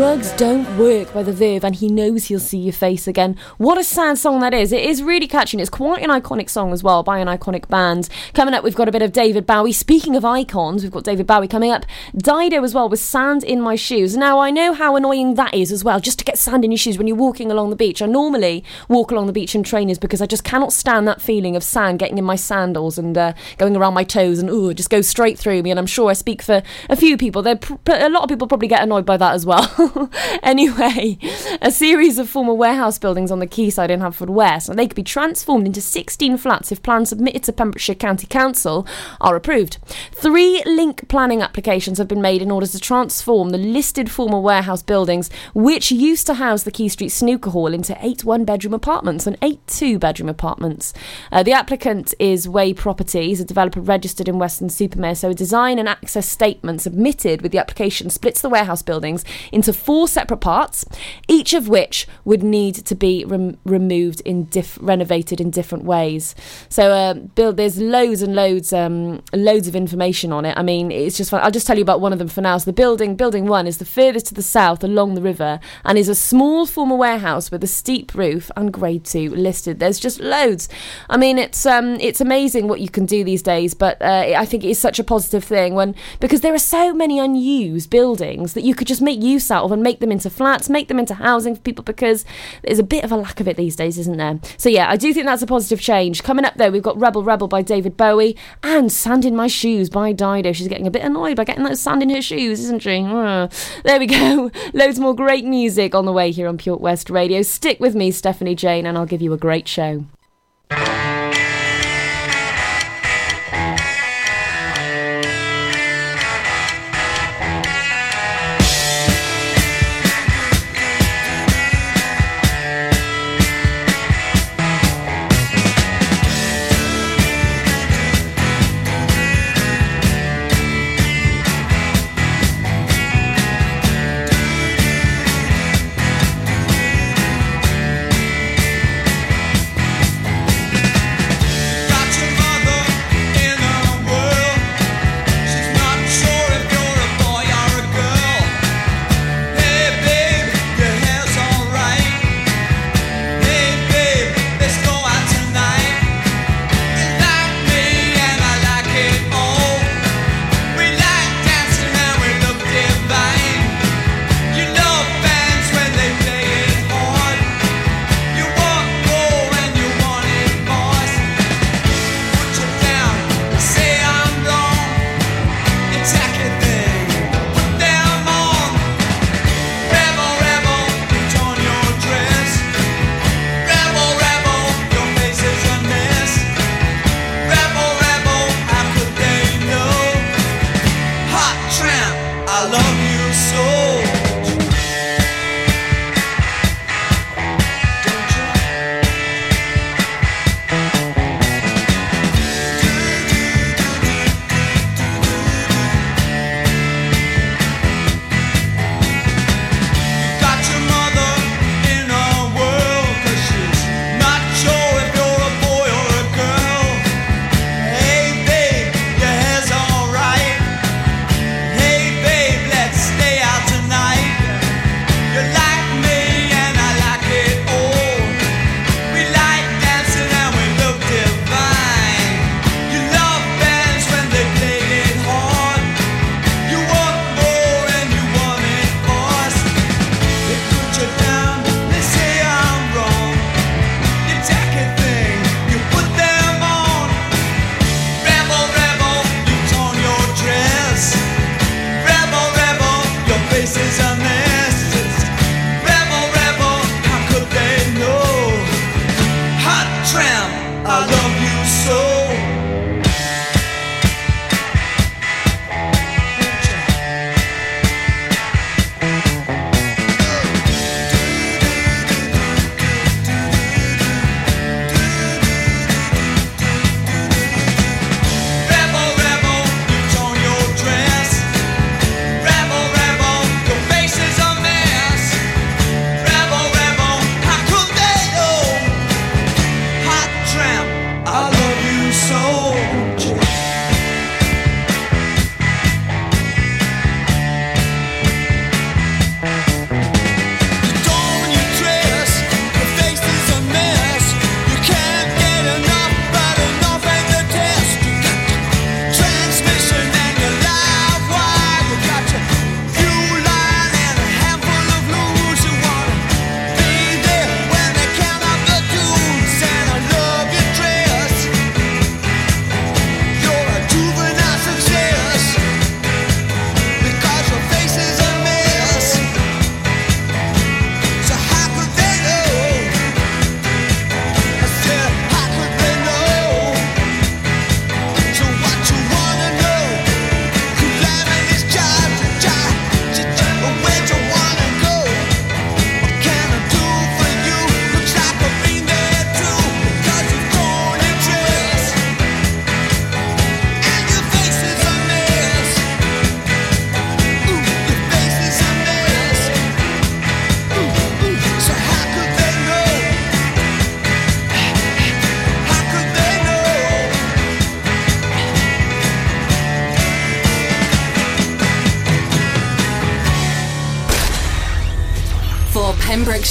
drugs 0.00 0.32
don't 0.32 0.78
work 0.78 1.12
by 1.12 1.22
the 1.22 1.30
Verve, 1.30 1.62
and 1.62 1.74
he 1.74 1.86
knows 1.86 2.24
he'll 2.24 2.40
see 2.40 2.56
your 2.56 2.72
face 2.72 3.06
again. 3.06 3.36
What 3.58 3.76
a 3.76 3.84
sad 3.84 4.16
song 4.16 4.40
that 4.40 4.54
is. 4.54 4.72
It 4.72 4.82
is 4.82 5.02
really 5.02 5.26
catchy, 5.26 5.58
and 5.58 5.60
it's 5.60 5.68
quite 5.68 6.02
an 6.02 6.08
iconic 6.08 6.48
song 6.48 6.72
as 6.72 6.82
well 6.82 7.02
by 7.02 7.18
an 7.18 7.28
iconic 7.28 7.68
band. 7.68 8.08
Coming 8.32 8.54
up, 8.54 8.64
we've 8.64 8.74
got 8.74 8.88
a 8.88 8.92
bit 8.92 9.02
of 9.02 9.12
David 9.12 9.44
Bowie. 9.44 9.74
Speaking 9.74 10.16
of 10.16 10.24
icons, 10.24 10.82
we've 10.82 10.90
got 10.90 11.04
David 11.04 11.26
Bowie 11.26 11.48
coming 11.48 11.70
up. 11.70 11.84
Dido 12.16 12.64
as 12.64 12.72
well 12.72 12.88
with 12.88 12.98
Sand 12.98 13.44
in 13.44 13.60
My 13.60 13.76
Shoes. 13.76 14.16
Now, 14.16 14.38
I 14.38 14.50
know 14.50 14.72
how 14.72 14.96
annoying 14.96 15.34
that 15.34 15.52
is 15.52 15.70
as 15.70 15.84
well, 15.84 16.00
just 16.00 16.18
to 16.20 16.24
get 16.24 16.38
sand 16.38 16.64
in 16.64 16.70
your 16.70 16.78
shoes 16.78 16.96
when 16.96 17.06
you're 17.06 17.14
walking 17.14 17.52
along 17.52 17.68
the 17.68 17.76
beach. 17.76 18.00
I 18.00 18.06
normally 18.06 18.64
walk 18.88 19.10
along 19.10 19.26
the 19.26 19.34
beach 19.34 19.54
in 19.54 19.62
trainers 19.62 19.98
because 19.98 20.22
I 20.22 20.26
just 20.26 20.44
cannot 20.44 20.72
stand 20.72 21.06
that 21.08 21.20
feeling 21.20 21.56
of 21.56 21.62
sand 21.62 21.98
getting 21.98 22.16
in 22.16 22.24
my 22.24 22.36
sandals 22.36 22.96
and 22.96 23.18
uh, 23.18 23.34
going 23.58 23.76
around 23.76 23.92
my 23.92 24.04
toes 24.04 24.38
and 24.38 24.48
ooh, 24.48 24.70
it 24.70 24.78
just 24.78 24.88
goes 24.88 25.06
straight 25.06 25.38
through 25.38 25.62
me. 25.62 25.70
And 25.70 25.78
I'm 25.78 25.84
sure 25.84 26.08
I 26.08 26.14
speak 26.14 26.40
for 26.40 26.62
a 26.88 26.96
few 26.96 27.18
people. 27.18 27.42
They're 27.42 27.56
pr- 27.56 27.74
a 27.86 28.08
lot 28.08 28.22
of 28.22 28.30
people 28.30 28.48
probably 28.48 28.68
get 28.68 28.82
annoyed 28.82 29.04
by 29.04 29.18
that 29.18 29.34
as 29.34 29.44
well. 29.44 29.68
anyway, 30.42 31.18
a 31.60 31.70
series 31.70 32.18
of 32.18 32.28
former 32.28 32.54
warehouse 32.54 32.98
buildings 32.98 33.30
on 33.30 33.38
the 33.38 33.46
quayside 33.46 33.90
in 33.90 34.00
Haverfordwest, 34.00 34.68
and 34.68 34.78
they 34.78 34.86
could 34.86 34.96
be 34.96 35.02
transformed 35.02 35.66
into 35.66 35.80
16 35.80 36.36
flats 36.36 36.72
if 36.72 36.82
plans 36.82 37.08
submitted 37.10 37.42
to 37.44 37.52
Pembrokeshire 37.52 37.94
County 37.94 38.26
Council 38.26 38.86
are 39.20 39.36
approved. 39.36 39.78
Three 40.12 40.62
link 40.64 41.08
planning 41.08 41.42
applications 41.42 41.98
have 41.98 42.08
been 42.08 42.22
made 42.22 42.42
in 42.42 42.50
order 42.50 42.66
to 42.66 42.78
transform 42.78 43.50
the 43.50 43.58
listed 43.58 44.10
former 44.10 44.40
warehouse 44.40 44.82
buildings, 44.82 45.30
which 45.54 45.90
used 45.90 46.26
to 46.26 46.34
house 46.34 46.62
the 46.62 46.70
Quay 46.70 46.88
Street 46.88 47.10
Snooker 47.10 47.50
Hall, 47.50 47.72
into 47.72 47.96
eight 48.00 48.24
one 48.24 48.44
bedroom 48.44 48.74
apartments 48.74 49.26
and 49.26 49.36
eight 49.42 49.60
two 49.66 49.98
bedroom 49.98 50.28
apartments. 50.28 50.92
Uh, 51.32 51.42
the 51.42 51.52
applicant 51.52 52.14
is 52.18 52.48
Way 52.48 52.72
Properties, 52.72 53.40
a 53.40 53.44
developer 53.44 53.80
registered 53.80 54.28
in 54.28 54.38
Weston-super-Mare, 54.38 55.14
so 55.14 55.30
a 55.30 55.34
design 55.34 55.78
and 55.78 55.88
access 55.88 56.28
statement 56.28 56.80
submitted 56.80 57.42
with 57.42 57.52
the 57.52 57.58
application 57.58 58.10
splits 58.10 58.40
the 58.40 58.48
warehouse 58.48 58.82
buildings 58.82 59.24
into 59.52 59.72
four 59.80 60.08
separate 60.08 60.38
parts, 60.40 60.84
each 61.28 61.54
of 61.54 61.68
which 61.68 62.06
would 62.24 62.42
need 62.42 62.74
to 62.74 62.94
be 62.94 63.24
rem- 63.24 63.58
removed 63.64 64.20
in 64.22 64.44
diff- 64.44 64.78
renovated 64.80 65.40
in 65.40 65.50
different 65.50 65.84
ways. 65.84 66.34
So, 66.68 66.90
uh, 66.90 67.14
Bill, 67.14 67.52
there's 67.52 67.78
loads 67.78 68.22
and 68.22 68.34
loads, 68.34 68.72
um, 68.72 69.22
loads 69.32 69.66
of 69.68 69.74
information 69.74 70.32
on 70.32 70.44
it. 70.44 70.56
I 70.56 70.62
mean, 70.62 70.90
it's 70.90 71.16
just 71.16 71.30
fun. 71.30 71.40
I'll 71.42 71.50
just 71.50 71.66
tell 71.66 71.76
you 71.76 71.82
about 71.82 72.00
one 72.00 72.12
of 72.12 72.18
them 72.18 72.28
for 72.28 72.40
now. 72.40 72.58
So, 72.58 72.66
the 72.66 72.72
building, 72.72 73.16
building 73.16 73.46
one, 73.46 73.66
is 73.66 73.78
the 73.78 73.84
furthest 73.84 74.26
to 74.26 74.34
the 74.34 74.42
south 74.42 74.84
along 74.84 75.14
the 75.14 75.22
river 75.22 75.60
and 75.84 75.98
is 75.98 76.08
a 76.08 76.14
small 76.14 76.66
former 76.66 76.96
warehouse 76.96 77.50
with 77.50 77.64
a 77.64 77.66
steep 77.66 78.14
roof 78.14 78.50
and 78.56 78.72
grade 78.72 79.04
two 79.04 79.30
listed. 79.30 79.80
There's 79.80 79.98
just 79.98 80.20
loads. 80.20 80.68
I 81.08 81.16
mean, 81.16 81.38
it's 81.38 81.66
um, 81.66 81.98
it's 82.00 82.20
amazing 82.20 82.68
what 82.68 82.80
you 82.80 82.88
can 82.88 83.06
do 83.06 83.24
these 83.24 83.42
days, 83.42 83.74
but 83.74 84.00
uh, 84.02 84.34
I 84.36 84.44
think 84.44 84.64
it 84.64 84.70
is 84.70 84.78
such 84.78 84.98
a 84.98 85.04
positive 85.04 85.44
thing 85.44 85.74
when 85.74 85.94
because 86.20 86.40
there 86.40 86.54
are 86.54 86.58
so 86.58 86.92
many 86.92 87.18
unused 87.18 87.90
buildings 87.90 88.54
that 88.54 88.64
you 88.64 88.74
could 88.74 88.86
just 88.86 89.02
make 89.02 89.20
use 89.22 89.50
out 89.50 89.59
of 89.64 89.72
and 89.72 89.82
make 89.82 90.00
them 90.00 90.12
into 90.12 90.30
flats, 90.30 90.68
make 90.68 90.88
them 90.88 90.98
into 90.98 91.14
housing 91.14 91.54
for 91.54 91.60
people 91.60 91.84
because 91.84 92.24
there's 92.62 92.78
a 92.78 92.84
bit 92.84 93.04
of 93.04 93.12
a 93.12 93.16
lack 93.16 93.40
of 93.40 93.48
it 93.48 93.56
these 93.56 93.76
days, 93.76 93.98
isn't 93.98 94.16
there? 94.16 94.38
So 94.56 94.68
yeah, 94.68 94.90
I 94.90 94.96
do 94.96 95.12
think 95.12 95.26
that's 95.26 95.42
a 95.42 95.46
positive 95.46 95.80
change. 95.80 96.22
Coming 96.22 96.44
up 96.44 96.54
though, 96.56 96.70
we've 96.70 96.82
got 96.82 96.98
Rebel 96.98 97.22
Rebel 97.22 97.48
by 97.48 97.62
David 97.62 97.96
Bowie 97.96 98.36
and 98.62 98.90
Sand 98.90 99.24
in 99.24 99.36
My 99.36 99.46
Shoes 99.46 99.90
by 99.90 100.12
Dido. 100.12 100.52
She's 100.52 100.68
getting 100.68 100.86
a 100.86 100.90
bit 100.90 101.02
annoyed 101.02 101.36
by 101.36 101.44
getting 101.44 101.64
that 101.64 101.78
sand 101.78 102.02
in 102.02 102.10
her 102.10 102.22
shoes, 102.22 102.60
isn't 102.60 102.82
she? 102.82 103.02
There 103.02 103.98
we 103.98 104.06
go. 104.06 104.50
Loads 104.72 104.98
more 104.98 105.14
great 105.14 105.44
music 105.44 105.94
on 105.94 106.04
the 106.04 106.12
way 106.12 106.30
here 106.30 106.48
on 106.48 106.58
Pure 106.58 106.78
West 106.78 107.10
Radio. 107.10 107.42
Stick 107.42 107.80
with 107.80 107.94
me, 107.94 108.10
Stephanie 108.10 108.54
Jane, 108.54 108.86
and 108.86 108.96
I'll 108.96 109.06
give 109.06 109.22
you 109.22 109.32
a 109.32 109.38
great 109.38 109.68
show. 109.68 110.04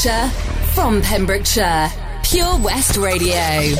Pembrokeshire, 0.02 0.30
from 0.76 1.02
Pembrokeshire. 1.02 1.92
Pure 2.24 2.60
West 2.60 2.96
Radio. 2.96 3.76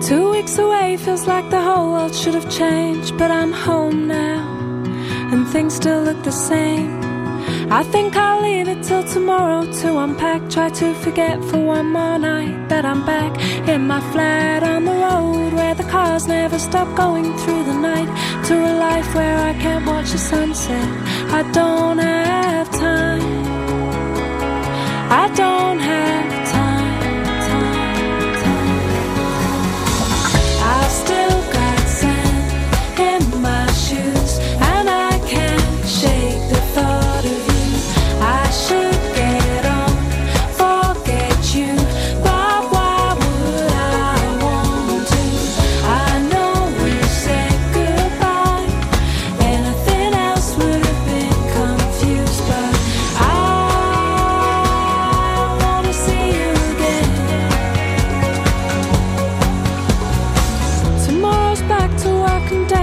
Two 0.00 0.30
weeks 0.30 0.56
away 0.56 0.96
feels 0.96 1.26
like 1.26 1.50
the 1.50 1.60
whole 1.60 1.92
world 1.92 2.14
should 2.14 2.32
have 2.32 2.50
changed, 2.50 3.18
but 3.18 3.30
I'm 3.30 3.52
home 3.52 4.08
now, 4.08 4.48
and 5.30 5.46
things 5.48 5.74
still 5.74 6.02
look 6.02 6.22
the 6.22 6.32
same. 6.32 6.91
I 7.74 7.82
think 7.84 8.16
I'll 8.16 8.42
leave 8.42 8.68
it 8.68 8.82
till 8.82 9.02
tomorrow 9.02 9.64
to 9.80 9.96
unpack. 9.96 10.50
Try 10.50 10.68
to 10.68 10.92
forget 10.92 11.42
for 11.44 11.58
one 11.58 11.86
more 11.86 12.18
night 12.18 12.68
that 12.68 12.84
I'm 12.84 13.02
back 13.06 13.32
in 13.66 13.86
my 13.86 13.98
flat 14.12 14.62
on 14.62 14.84
the 14.84 14.92
road 14.92 15.54
where 15.54 15.74
the 15.74 15.84
cars 15.84 16.26
never 16.26 16.58
stop 16.58 16.94
going 16.94 17.34
through 17.38 17.64
the 17.64 17.72
night. 17.72 18.10
To 18.48 18.54
a 18.54 18.74
life 18.76 19.14
where 19.14 19.38
I 19.38 19.54
can't 19.54 19.86
watch 19.86 20.10
the 20.10 20.18
sunset. 20.18 20.86
I 21.38 21.50
don't 21.52 21.96
have 21.96 22.70
time. 22.72 23.22
I 25.10 25.32
don't 25.34 25.78
have 25.78 26.41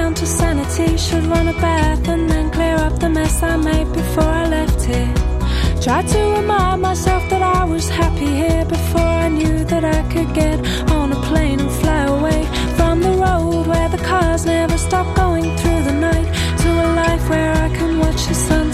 down 0.09 0.15
to 0.15 0.25
sanity. 0.25 0.97
Should 0.97 1.25
run 1.25 1.47
a 1.47 1.53
bath 1.53 2.07
and 2.07 2.29
then 2.29 2.49
clear 2.51 2.75
up 2.75 2.99
the 2.99 3.09
mess 3.09 3.43
I 3.43 3.57
made 3.57 3.91
before 3.93 4.31
I 4.41 4.47
left 4.47 4.81
here. 4.83 5.13
Try 5.81 6.01
to 6.01 6.19
remind 6.37 6.81
myself 6.81 7.29
that 7.29 7.41
I 7.41 7.63
was 7.63 7.87
happy 7.89 8.31
here 8.41 8.65
before 8.65 9.11
I 9.25 9.29
knew 9.29 9.63
that 9.65 9.83
I 9.85 10.01
could 10.13 10.33
get 10.33 10.57
on 10.91 11.11
a 11.11 11.21
plane 11.27 11.59
and 11.59 11.71
fly 11.81 12.03
away 12.17 12.41
from 12.77 13.01
the 13.01 13.13
road 13.25 13.67
where 13.67 13.89
the 13.89 14.03
cars 14.09 14.45
never 14.45 14.77
stop 14.77 15.07
going 15.15 15.47
through 15.57 15.83
the 15.89 15.97
night 16.09 16.29
to 16.61 16.69
a 16.85 16.87
life 17.01 17.29
where 17.29 17.53
I 17.65 17.69
can 17.77 17.99
watch 17.99 18.21
the 18.27 18.33
sunset 18.33 18.68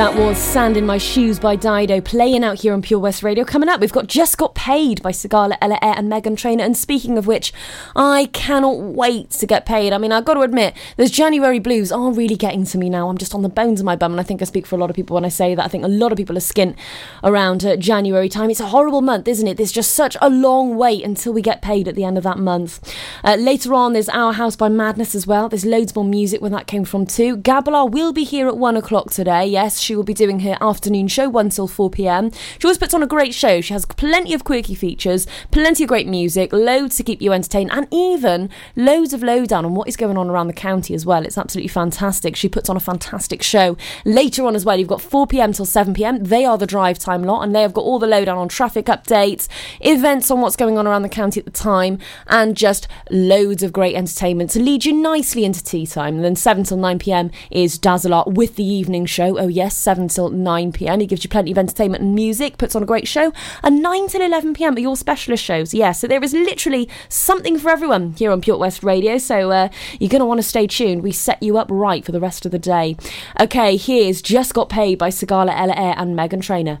That 0.00 0.16
was 0.16 0.38
Sand 0.38 0.78
in 0.78 0.86
My 0.86 0.96
Shoes 0.96 1.38
by 1.38 1.56
Dido 1.56 2.00
playing 2.00 2.42
out 2.42 2.60
here 2.60 2.72
on 2.72 2.80
Pure 2.80 3.00
West 3.00 3.22
Radio. 3.22 3.44
Coming 3.44 3.68
up, 3.68 3.82
we've 3.82 3.92
got 3.92 4.06
Just 4.06 4.38
Got 4.38 4.54
Paid 4.54 5.02
by 5.02 5.12
Sigala 5.12 5.58
Ella 5.60 5.78
Eyre 5.82 5.94
and 5.98 6.10
Meghan 6.10 6.38
Trainor. 6.38 6.64
And 6.64 6.74
speaking 6.74 7.18
of 7.18 7.26
which, 7.26 7.52
I 7.94 8.30
cannot 8.32 8.78
wait 8.78 9.28
to 9.32 9.46
get 9.46 9.66
paid. 9.66 9.92
I 9.92 9.98
mean, 9.98 10.10
I've 10.10 10.24
got 10.24 10.34
to 10.34 10.40
admit, 10.40 10.74
those 10.96 11.10
January 11.10 11.58
blues 11.58 11.92
are 11.92 12.12
really 12.12 12.34
getting 12.34 12.64
to 12.64 12.78
me 12.78 12.88
now. 12.88 13.10
I'm 13.10 13.18
just 13.18 13.34
on 13.34 13.42
the 13.42 13.50
bones 13.50 13.80
of 13.80 13.84
my 13.84 13.94
bum, 13.94 14.12
and 14.12 14.20
I 14.20 14.22
think 14.22 14.40
I 14.40 14.46
speak 14.46 14.66
for 14.66 14.74
a 14.74 14.78
lot 14.78 14.88
of 14.88 14.96
people 14.96 15.16
when 15.16 15.26
I 15.26 15.28
say 15.28 15.54
that. 15.54 15.62
I 15.62 15.68
think 15.68 15.84
a 15.84 15.88
lot 15.88 16.12
of 16.12 16.16
people 16.16 16.34
are 16.34 16.40
skint 16.40 16.76
around 17.22 17.62
uh, 17.66 17.76
January 17.76 18.30
time. 18.30 18.48
It's 18.48 18.58
a 18.60 18.68
horrible 18.68 19.02
month, 19.02 19.28
isn't 19.28 19.46
it? 19.46 19.58
There's 19.58 19.70
just 19.70 19.90
such 19.90 20.16
a 20.22 20.30
long 20.30 20.78
wait 20.78 21.04
until 21.04 21.34
we 21.34 21.42
get 21.42 21.60
paid 21.60 21.86
at 21.86 21.94
the 21.94 22.04
end 22.04 22.16
of 22.16 22.24
that 22.24 22.38
month. 22.38 22.80
Uh, 23.22 23.34
later 23.34 23.74
on, 23.74 23.92
there's 23.92 24.08
Our 24.08 24.32
House 24.32 24.56
by 24.56 24.70
Madness 24.70 25.14
as 25.14 25.26
well. 25.26 25.50
There's 25.50 25.66
loads 25.66 25.94
more 25.94 26.06
music 26.06 26.40
where 26.40 26.48
that 26.52 26.66
came 26.66 26.86
from 26.86 27.04
too. 27.04 27.36
Gabalar 27.36 27.90
will 27.90 28.14
be 28.14 28.24
here 28.24 28.48
at 28.48 28.56
one 28.56 28.78
o'clock 28.78 29.10
today. 29.10 29.44
Yes, 29.44 29.89
she 29.90 29.96
will 29.96 30.04
be 30.04 30.14
doing 30.14 30.38
her 30.38 30.56
afternoon 30.60 31.08
show, 31.08 31.28
1 31.28 31.50
till 31.50 31.66
4 31.66 31.90
pm. 31.90 32.30
She 32.30 32.64
always 32.64 32.78
puts 32.78 32.94
on 32.94 33.02
a 33.02 33.08
great 33.08 33.34
show. 33.34 33.60
She 33.60 33.72
has 33.72 33.84
plenty 33.84 34.32
of 34.32 34.44
quirky 34.44 34.76
features, 34.76 35.26
plenty 35.50 35.82
of 35.82 35.88
great 35.88 36.06
music, 36.06 36.52
loads 36.52 36.96
to 36.98 37.02
keep 37.02 37.20
you 37.20 37.32
entertained, 37.32 37.72
and 37.72 37.88
even 37.90 38.50
loads 38.76 39.12
of 39.12 39.24
lowdown 39.24 39.64
on 39.64 39.74
what 39.74 39.88
is 39.88 39.96
going 39.96 40.16
on 40.16 40.30
around 40.30 40.46
the 40.46 40.52
county 40.52 40.94
as 40.94 41.04
well. 41.04 41.26
It's 41.26 41.36
absolutely 41.36 41.70
fantastic. 41.70 42.36
She 42.36 42.48
puts 42.48 42.68
on 42.68 42.76
a 42.76 42.80
fantastic 42.80 43.42
show. 43.42 43.76
Later 44.04 44.46
on 44.46 44.54
as 44.54 44.64
well, 44.64 44.78
you've 44.78 44.86
got 44.86 45.02
4 45.02 45.26
pm 45.26 45.52
till 45.52 45.66
7 45.66 45.92
pm. 45.92 46.22
They 46.22 46.44
are 46.44 46.56
the 46.56 46.68
drive 46.68 47.00
time 47.00 47.24
lot, 47.24 47.42
and 47.42 47.52
they 47.52 47.62
have 47.62 47.74
got 47.74 47.82
all 47.82 47.98
the 47.98 48.06
lowdown 48.06 48.38
on 48.38 48.46
traffic 48.46 48.86
updates, 48.86 49.48
events 49.80 50.30
on 50.30 50.40
what's 50.40 50.54
going 50.54 50.78
on 50.78 50.86
around 50.86 51.02
the 51.02 51.08
county 51.08 51.40
at 51.40 51.46
the 51.46 51.50
time, 51.50 51.98
and 52.28 52.56
just 52.56 52.86
loads 53.10 53.64
of 53.64 53.72
great 53.72 53.96
entertainment 53.96 54.50
to 54.50 54.60
lead 54.60 54.84
you 54.84 54.92
nicely 54.92 55.44
into 55.44 55.64
tea 55.64 55.84
time. 55.84 56.14
And 56.14 56.24
then 56.24 56.36
7 56.36 56.62
till 56.62 56.76
9 56.76 57.00
pm 57.00 57.32
is 57.50 57.76
Dazzler 57.76 58.22
with 58.28 58.54
the 58.54 58.62
evening 58.62 59.04
show. 59.04 59.36
Oh, 59.36 59.48
yes, 59.48 59.79
7 59.80 60.08
till 60.08 60.30
9 60.30 60.72
pm. 60.72 61.00
He 61.00 61.06
gives 61.06 61.24
you 61.24 61.30
plenty 61.30 61.50
of 61.50 61.58
entertainment 61.58 62.02
and 62.02 62.14
music, 62.14 62.58
puts 62.58 62.76
on 62.76 62.82
a 62.82 62.86
great 62.86 63.08
show. 63.08 63.32
And 63.62 63.82
9 63.82 64.08
till 64.08 64.22
11 64.22 64.54
pm 64.54 64.76
are 64.76 64.80
your 64.80 64.96
specialist 64.96 65.42
shows. 65.42 65.74
Yeah, 65.74 65.92
so 65.92 66.06
there 66.06 66.22
is 66.22 66.32
literally 66.32 66.88
something 67.08 67.58
for 67.58 67.70
everyone 67.70 68.12
here 68.12 68.30
on 68.30 68.40
Pure 68.40 68.58
West 68.58 68.82
Radio. 68.82 69.18
So 69.18 69.50
uh, 69.50 69.68
you're 69.98 70.10
going 70.10 70.20
to 70.20 70.26
want 70.26 70.38
to 70.38 70.46
stay 70.46 70.66
tuned. 70.66 71.02
We 71.02 71.12
set 71.12 71.42
you 71.42 71.58
up 71.58 71.68
right 71.70 72.04
for 72.04 72.12
the 72.12 72.20
rest 72.20 72.44
of 72.46 72.52
the 72.52 72.58
day. 72.58 72.96
Okay, 73.40 73.76
here's 73.76 74.22
Just 74.22 74.54
Got 74.54 74.68
Paid 74.68 74.98
by 74.98 75.08
Sigala 75.08 75.52
Ella 75.54 75.74
Eyre 75.74 75.94
and 75.96 76.16
Meghan 76.16 76.42
Trainor. 76.42 76.80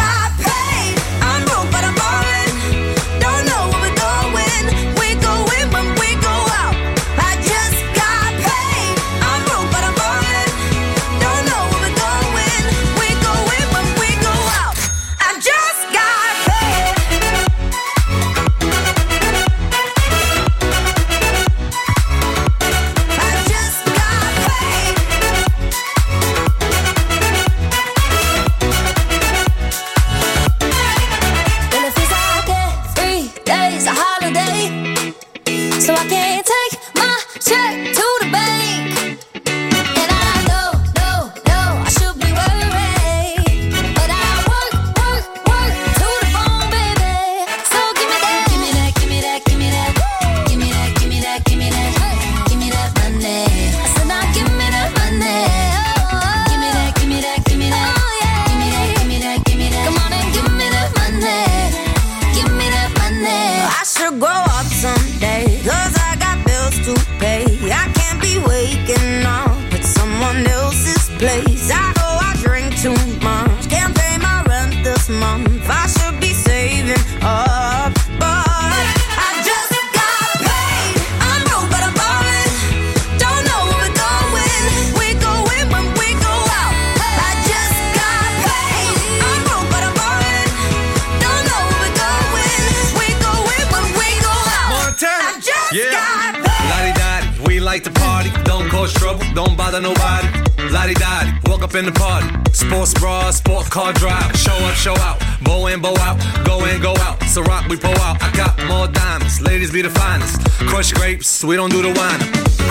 nobody. 99.93 100.27
Lottie 100.71 100.93
dottie, 100.93 101.31
walk 101.49 101.63
up 101.63 101.75
in 101.75 101.85
the 101.85 101.91
party. 101.91 102.27
Sports 102.53 102.93
bra, 102.93 103.31
sport 103.31 103.69
car 103.69 103.93
drive. 103.93 104.35
Show 104.37 104.53
up, 104.53 104.75
show 104.75 104.95
out. 104.97 105.19
Bow 105.43 105.67
in, 105.67 105.81
bow 105.81 105.95
out. 105.97 106.17
Go 106.45 106.65
in, 106.65 106.81
go 106.81 106.93
out. 106.97 107.21
So 107.23 107.41
rock, 107.43 107.67
we 107.67 107.77
pull 107.77 107.97
out. 107.99 108.21
I 108.21 108.31
got 108.35 108.57
more 108.67 108.87
diamonds. 108.87 109.41
Ladies 109.41 109.71
be 109.71 109.81
the 109.81 109.89
finest. 109.89 110.41
Crush 110.69 110.91
grapes, 110.93 111.43
we 111.43 111.55
don't 111.55 111.71
do 111.71 111.81
the 111.81 111.93
wine. 111.99 112.21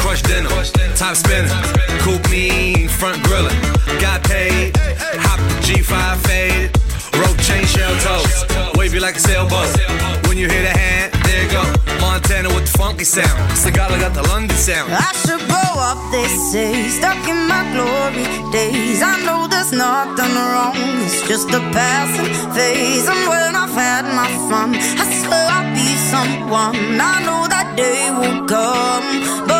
Crush 0.00 0.22
dinner, 0.22 0.48
top 0.96 1.16
spinner. 1.16 1.48
Coupe 2.02 2.30
mean, 2.30 2.88
front 2.88 3.18
griller. 3.22 3.54
Got 4.00 4.22
paid. 4.24 4.76
Hop 4.76 5.38
the 5.38 5.56
G5 5.66 6.16
faded. 6.26 6.79
Chain 7.42 7.64
shell 7.66 7.94
toes. 8.04 8.44
Wave 8.76 8.94
you 8.94 9.00
like 9.00 9.16
a 9.16 9.20
sailboat. 9.20 9.68
When 10.28 10.36
you 10.38 10.48
hear 10.48 10.62
the 10.62 10.76
hand, 10.78 11.12
there 11.24 11.42
you 11.44 11.50
go. 11.50 11.62
Montana 12.00 12.48
with 12.54 12.66
the 12.70 12.78
funky 12.78 13.04
sound. 13.04 13.38
Sigala 13.52 13.98
got 13.98 14.14
the 14.14 14.22
London 14.28 14.56
sound. 14.56 14.92
I 14.92 15.12
should 15.22 15.42
grow 15.50 15.72
up, 15.90 15.98
they 16.12 16.26
say, 16.52 16.88
stuck 16.88 17.20
in 17.28 17.40
my 17.48 17.62
glory 17.74 18.24
days. 18.52 19.02
I 19.02 19.14
know 19.24 19.46
there's 19.48 19.72
nothing 19.72 20.34
wrong, 20.34 20.76
it's 21.04 21.26
just 21.28 21.48
a 21.50 21.60
passing 21.76 22.32
phase. 22.54 23.08
And 23.08 23.22
when 23.28 23.56
I've 23.56 23.74
had 23.74 24.04
my 24.20 24.30
fun, 24.48 24.74
I 24.74 25.04
swear 25.20 25.46
I'll 25.56 25.68
be 25.74 25.88
someone. 26.12 27.00
I 27.00 27.16
know 27.26 27.48
that 27.48 27.68
day 27.76 28.10
will 28.20 28.46
come, 28.46 29.06
but 29.48 29.59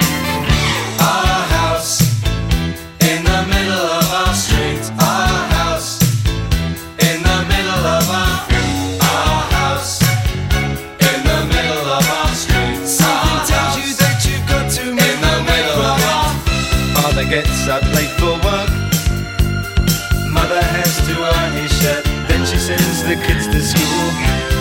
The 23.15 23.25
kids 23.25 23.47
to 23.47 23.61
school. 23.61 24.07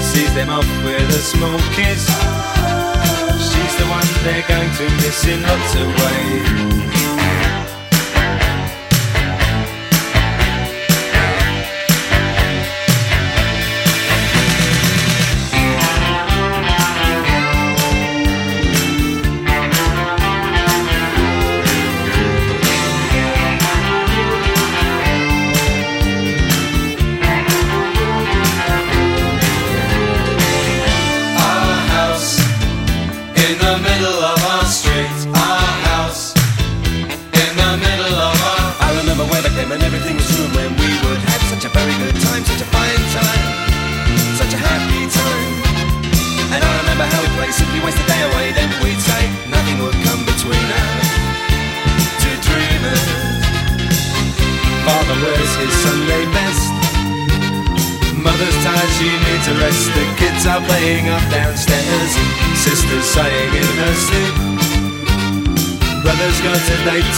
Sees 0.03 0.35
them 0.35 0.49
off 0.51 0.67
with 0.83 1.09
a 1.09 1.23
small 1.23 1.59
kiss. 1.77 2.03
She's 3.49 3.75
the 3.79 3.87
one 3.87 4.09
they're 4.25 4.47
going 4.49 4.73
to 4.75 4.85
miss 4.97 5.25
in 5.27 5.41
lots 5.43 5.75
of 5.77 5.87
ways. 5.87 7.00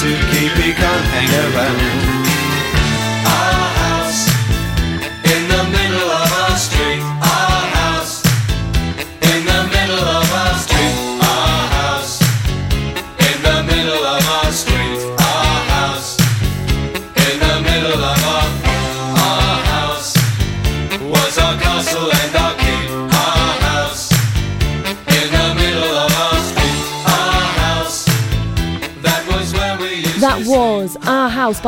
To 0.02 0.08
keep, 0.08 0.52
me 0.58 0.72
can't 0.72 1.06
hang 1.14 1.54
around. 1.54 2.11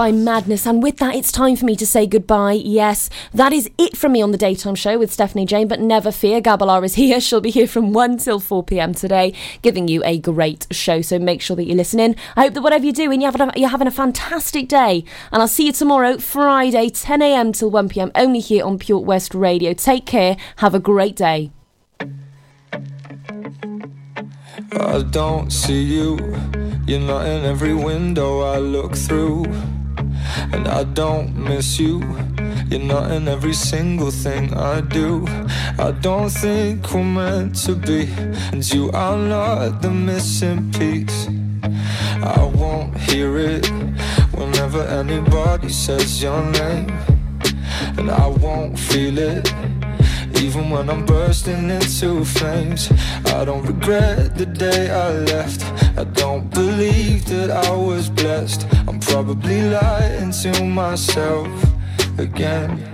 By 0.04 0.12
Madness, 0.12 0.66
and 0.66 0.82
with 0.82 0.98
that, 0.98 1.14
it's 1.14 1.32
time 1.32 1.56
for 1.56 1.64
me 1.64 1.74
to 1.74 1.86
say 1.86 2.06
goodbye. 2.06 2.60
Yes, 2.62 3.08
that 3.32 3.54
is 3.54 3.70
it 3.78 3.96
from 3.96 4.12
me 4.12 4.20
on 4.20 4.32
the 4.32 4.36
daytime 4.36 4.74
show 4.74 4.98
with 4.98 5.10
Stephanie 5.10 5.46
Jane, 5.46 5.66
but 5.66 5.80
never 5.80 6.12
fear, 6.12 6.42
Gabalar 6.42 6.84
is 6.84 6.96
here. 6.96 7.18
She'll 7.22 7.40
be 7.40 7.50
here 7.50 7.66
from 7.66 7.94
1 7.94 8.18
till 8.18 8.38
4 8.38 8.62
pm 8.64 8.92
today, 8.92 9.32
giving 9.62 9.88
you 9.88 10.02
a 10.04 10.18
great 10.18 10.66
show. 10.70 11.00
So 11.00 11.18
make 11.18 11.40
sure 11.40 11.56
that 11.56 11.64
you 11.64 11.74
listen 11.74 12.00
in. 12.00 12.16
I 12.36 12.42
hope 12.42 12.52
that 12.52 12.60
whatever 12.60 12.84
you're 12.84 12.92
doing, 12.92 13.22
you're 13.22 13.32
having 13.32 13.48
a, 13.48 13.58
you're 13.58 13.70
having 13.70 13.86
a 13.86 13.90
fantastic 13.90 14.68
day, 14.68 15.04
and 15.32 15.40
I'll 15.40 15.48
see 15.48 15.64
you 15.64 15.72
tomorrow, 15.72 16.18
Friday, 16.18 16.90
10 16.90 17.22
am 17.22 17.52
till 17.52 17.70
1 17.70 17.88
pm, 17.88 18.12
only 18.14 18.40
here 18.40 18.62
on 18.62 18.78
Pure 18.78 19.00
West 19.00 19.34
Radio. 19.34 19.72
Take 19.72 20.04
care, 20.04 20.36
have 20.56 20.74
a 20.74 20.80
great 20.80 21.16
day. 21.16 21.50
I 24.70 25.02
don't 25.10 25.50
see 25.50 25.82
you. 25.82 26.18
You're 26.86 27.00
not 27.00 27.26
in 27.26 27.46
every 27.46 27.72
window 27.72 28.42
I 28.42 28.58
look 28.58 28.94
through. 28.96 29.46
And 30.52 30.68
I 30.68 30.84
don't 30.84 31.34
miss 31.36 31.78
you. 31.78 32.00
You're 32.68 32.80
not 32.80 33.10
in 33.10 33.28
every 33.28 33.54
single 33.54 34.10
thing 34.10 34.54
I 34.54 34.80
do. 34.80 35.26
I 35.78 35.92
don't 36.00 36.30
think 36.30 36.92
we're 36.92 37.04
meant 37.04 37.56
to 37.64 37.74
be. 37.74 38.08
And 38.52 38.62
you 38.72 38.90
are 38.92 39.16
not 39.16 39.82
the 39.82 39.90
missing 39.90 40.72
piece. 40.72 41.28
I 42.22 42.44
won't 42.54 42.96
hear 42.96 43.36
it 43.36 43.66
whenever 44.32 44.82
anybody 44.82 45.68
says 45.68 46.22
your 46.22 46.42
name. 46.52 46.90
And 47.98 48.10
I 48.10 48.26
won't 48.26 48.78
feel 48.78 49.18
it 49.18 49.52
even 50.44 50.68
when 50.68 50.90
I'm 50.90 51.06
bursting 51.06 51.70
into 51.70 52.22
flames. 52.22 52.92
I 53.26 53.46
don't 53.46 53.64
regret 53.64 54.36
the 54.36 54.44
day 54.44 54.90
I 54.90 55.08
left. 55.32 55.62
I 55.98 56.04
don't 56.04 56.50
believe 56.50 57.24
that 57.26 57.50
I 57.50 57.70
was 57.74 58.10
blessed. 58.10 58.66
I'm 58.86 59.00
probably 59.00 59.62
lying 59.62 60.32
to 60.42 60.64
myself 60.64 61.48
again. 62.18 62.93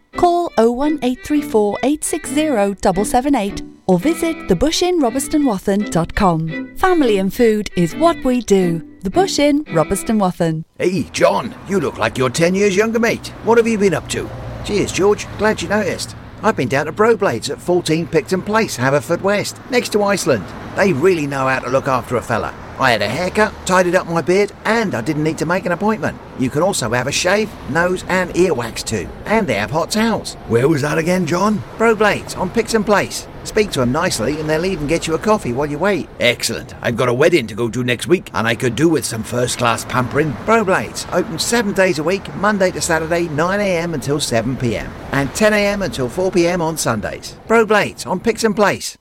Call 0.17 0.51
01834 0.57 1.77
860 1.83 2.35
778 2.35 3.61
or 3.87 3.97
visit 3.99 4.35
thebushinrobertsonwathen.com. 4.47 6.75
Family 6.75 7.17
and 7.17 7.33
food 7.33 7.69
is 7.75 7.95
what 7.95 8.23
we 8.23 8.41
do. 8.41 8.87
The 9.01 9.09
Bush 9.09 9.39
Inn, 9.39 9.63
Robeston 9.65 10.19
Wathen. 10.19 10.63
Hey, 10.77 11.03
John, 11.11 11.53
you 11.67 11.79
look 11.79 11.97
like 11.97 12.17
you're 12.17 12.29
10 12.29 12.55
years 12.55 12.75
younger, 12.75 12.99
mate. 12.99 13.27
What 13.45 13.57
have 13.57 13.67
you 13.67 13.77
been 13.77 13.93
up 13.93 14.07
to? 14.09 14.29
Cheers, 14.63 14.91
George. 14.91 15.27
Glad 15.37 15.61
you 15.61 15.69
noticed. 15.69 16.15
I've 16.43 16.55
been 16.55 16.69
down 16.69 16.87
to 16.87 16.91
Broblades 16.91 17.51
at 17.51 17.61
14 17.61 18.07
Picton 18.07 18.41
Place, 18.41 18.75
Haverfordwest, 18.75 19.69
next 19.69 19.89
to 19.89 20.03
Iceland. 20.03 20.43
They 20.75 20.91
really 20.91 21.27
know 21.27 21.47
how 21.47 21.59
to 21.59 21.69
look 21.69 21.87
after 21.87 22.15
a 22.15 22.21
fella. 22.21 22.51
I 22.79 22.89
had 22.91 23.03
a 23.03 23.07
haircut, 23.07 23.53
tidied 23.67 23.93
up 23.93 24.07
my 24.07 24.21
beard, 24.21 24.51
and 24.65 24.95
I 24.95 25.01
didn't 25.01 25.23
need 25.23 25.37
to 25.37 25.45
make 25.45 25.67
an 25.67 25.71
appointment. 25.71 26.17
You 26.39 26.49
can 26.49 26.63
also 26.63 26.89
have 26.89 27.05
a 27.05 27.11
shave, 27.11 27.51
nose, 27.69 28.03
and 28.07 28.35
ear 28.35 28.55
wax 28.55 28.81
too. 28.81 29.07
And 29.25 29.45
they 29.45 29.53
have 29.53 29.69
hot 29.69 29.91
towels. 29.91 30.33
Where 30.47 30.67
was 30.67 30.81
that 30.81 30.97
again, 30.97 31.27
John? 31.27 31.59
Broblades 31.77 32.35
on 32.35 32.49
Picton 32.49 32.83
Place. 32.83 33.27
Speak 33.43 33.71
to 33.71 33.79
them 33.79 33.91
nicely 33.91 34.39
and 34.39 34.49
they'll 34.49 34.65
even 34.65 34.87
get 34.87 35.07
you 35.07 35.13
a 35.13 35.19
coffee 35.19 35.53
while 35.53 35.69
you 35.69 35.77
wait. 35.77 36.09
Excellent. 36.19 36.73
I've 36.81 36.97
got 36.97 37.09
a 37.09 37.13
wedding 37.13 37.47
to 37.47 37.55
go 37.55 37.69
to 37.69 37.83
next 37.83 38.07
week, 38.07 38.29
and 38.33 38.47
I 38.47 38.55
could 38.55 38.75
do 38.75 38.89
with 38.89 39.05
some 39.05 39.23
first 39.23 39.57
class 39.57 39.85
pampering. 39.85 40.33
Broblades 40.45 41.11
open 41.13 41.39
seven 41.39 41.73
days 41.73 41.99
a 41.99 42.03
week, 42.03 42.33
Monday 42.35 42.71
to 42.71 42.81
Saturday, 42.81 43.27
9am 43.27 43.93
until 43.93 44.17
7pm, 44.17 44.89
and 45.11 45.29
10am 45.29 45.83
until 45.83 46.09
4pm 46.09 46.61
on 46.61 46.77
Sundays. 46.77 47.37
Broblades 47.47 48.05
on 48.05 48.19
Picton 48.19 48.53
Place. 48.53 48.97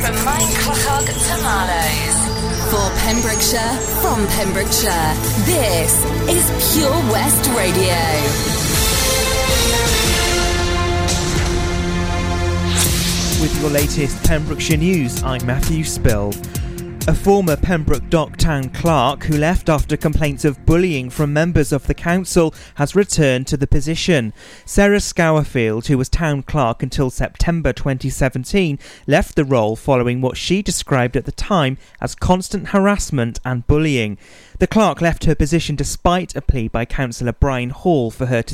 From 0.00 0.14
Minecraft 0.24 1.06
to 1.06 1.42
Marlows. 1.42 2.05
For 2.76 2.90
Pembrokeshire, 2.98 3.72
from 4.02 4.26
Pembrokeshire, 4.26 5.14
this 5.46 6.04
is 6.28 6.74
Pure 6.74 6.90
West 7.10 7.48
Radio. 7.56 7.96
With 13.40 13.58
your 13.62 13.70
latest 13.70 14.22
Pembrokeshire 14.24 14.76
news, 14.76 15.22
I'm 15.22 15.46
Matthew 15.46 15.84
Spill. 15.84 16.34
A 17.08 17.14
former 17.14 17.54
Pembroke 17.54 18.10
Dock 18.10 18.36
Town 18.36 18.68
clerk 18.70 19.22
who 19.22 19.36
left 19.38 19.68
after 19.68 19.96
complaints 19.96 20.44
of 20.44 20.66
bullying 20.66 21.08
from 21.08 21.32
members 21.32 21.70
of 21.70 21.86
the 21.86 21.94
council 21.94 22.52
has 22.74 22.96
returned 22.96 23.46
to 23.46 23.56
the 23.56 23.68
position. 23.68 24.32
Sarah 24.64 24.98
Scourfield, 24.98 25.86
who 25.86 25.98
was 25.98 26.08
town 26.08 26.42
clerk 26.42 26.82
until 26.82 27.10
September 27.10 27.72
2017, 27.72 28.80
left 29.06 29.36
the 29.36 29.44
role 29.44 29.76
following 29.76 30.20
what 30.20 30.36
she 30.36 30.62
described 30.62 31.16
at 31.16 31.26
the 31.26 31.32
time 31.32 31.78
as 32.00 32.16
constant 32.16 32.70
harassment 32.70 33.38
and 33.44 33.68
bullying. 33.68 34.18
The 34.58 34.66
clerk 34.66 35.00
left 35.00 35.26
her 35.26 35.36
position 35.36 35.76
despite 35.76 36.34
a 36.34 36.40
plea 36.40 36.66
by 36.66 36.86
Councillor 36.86 37.34
Brian 37.34 37.70
Hall 37.70 38.10
for 38.10 38.26
her 38.26 38.42
to 38.42 38.44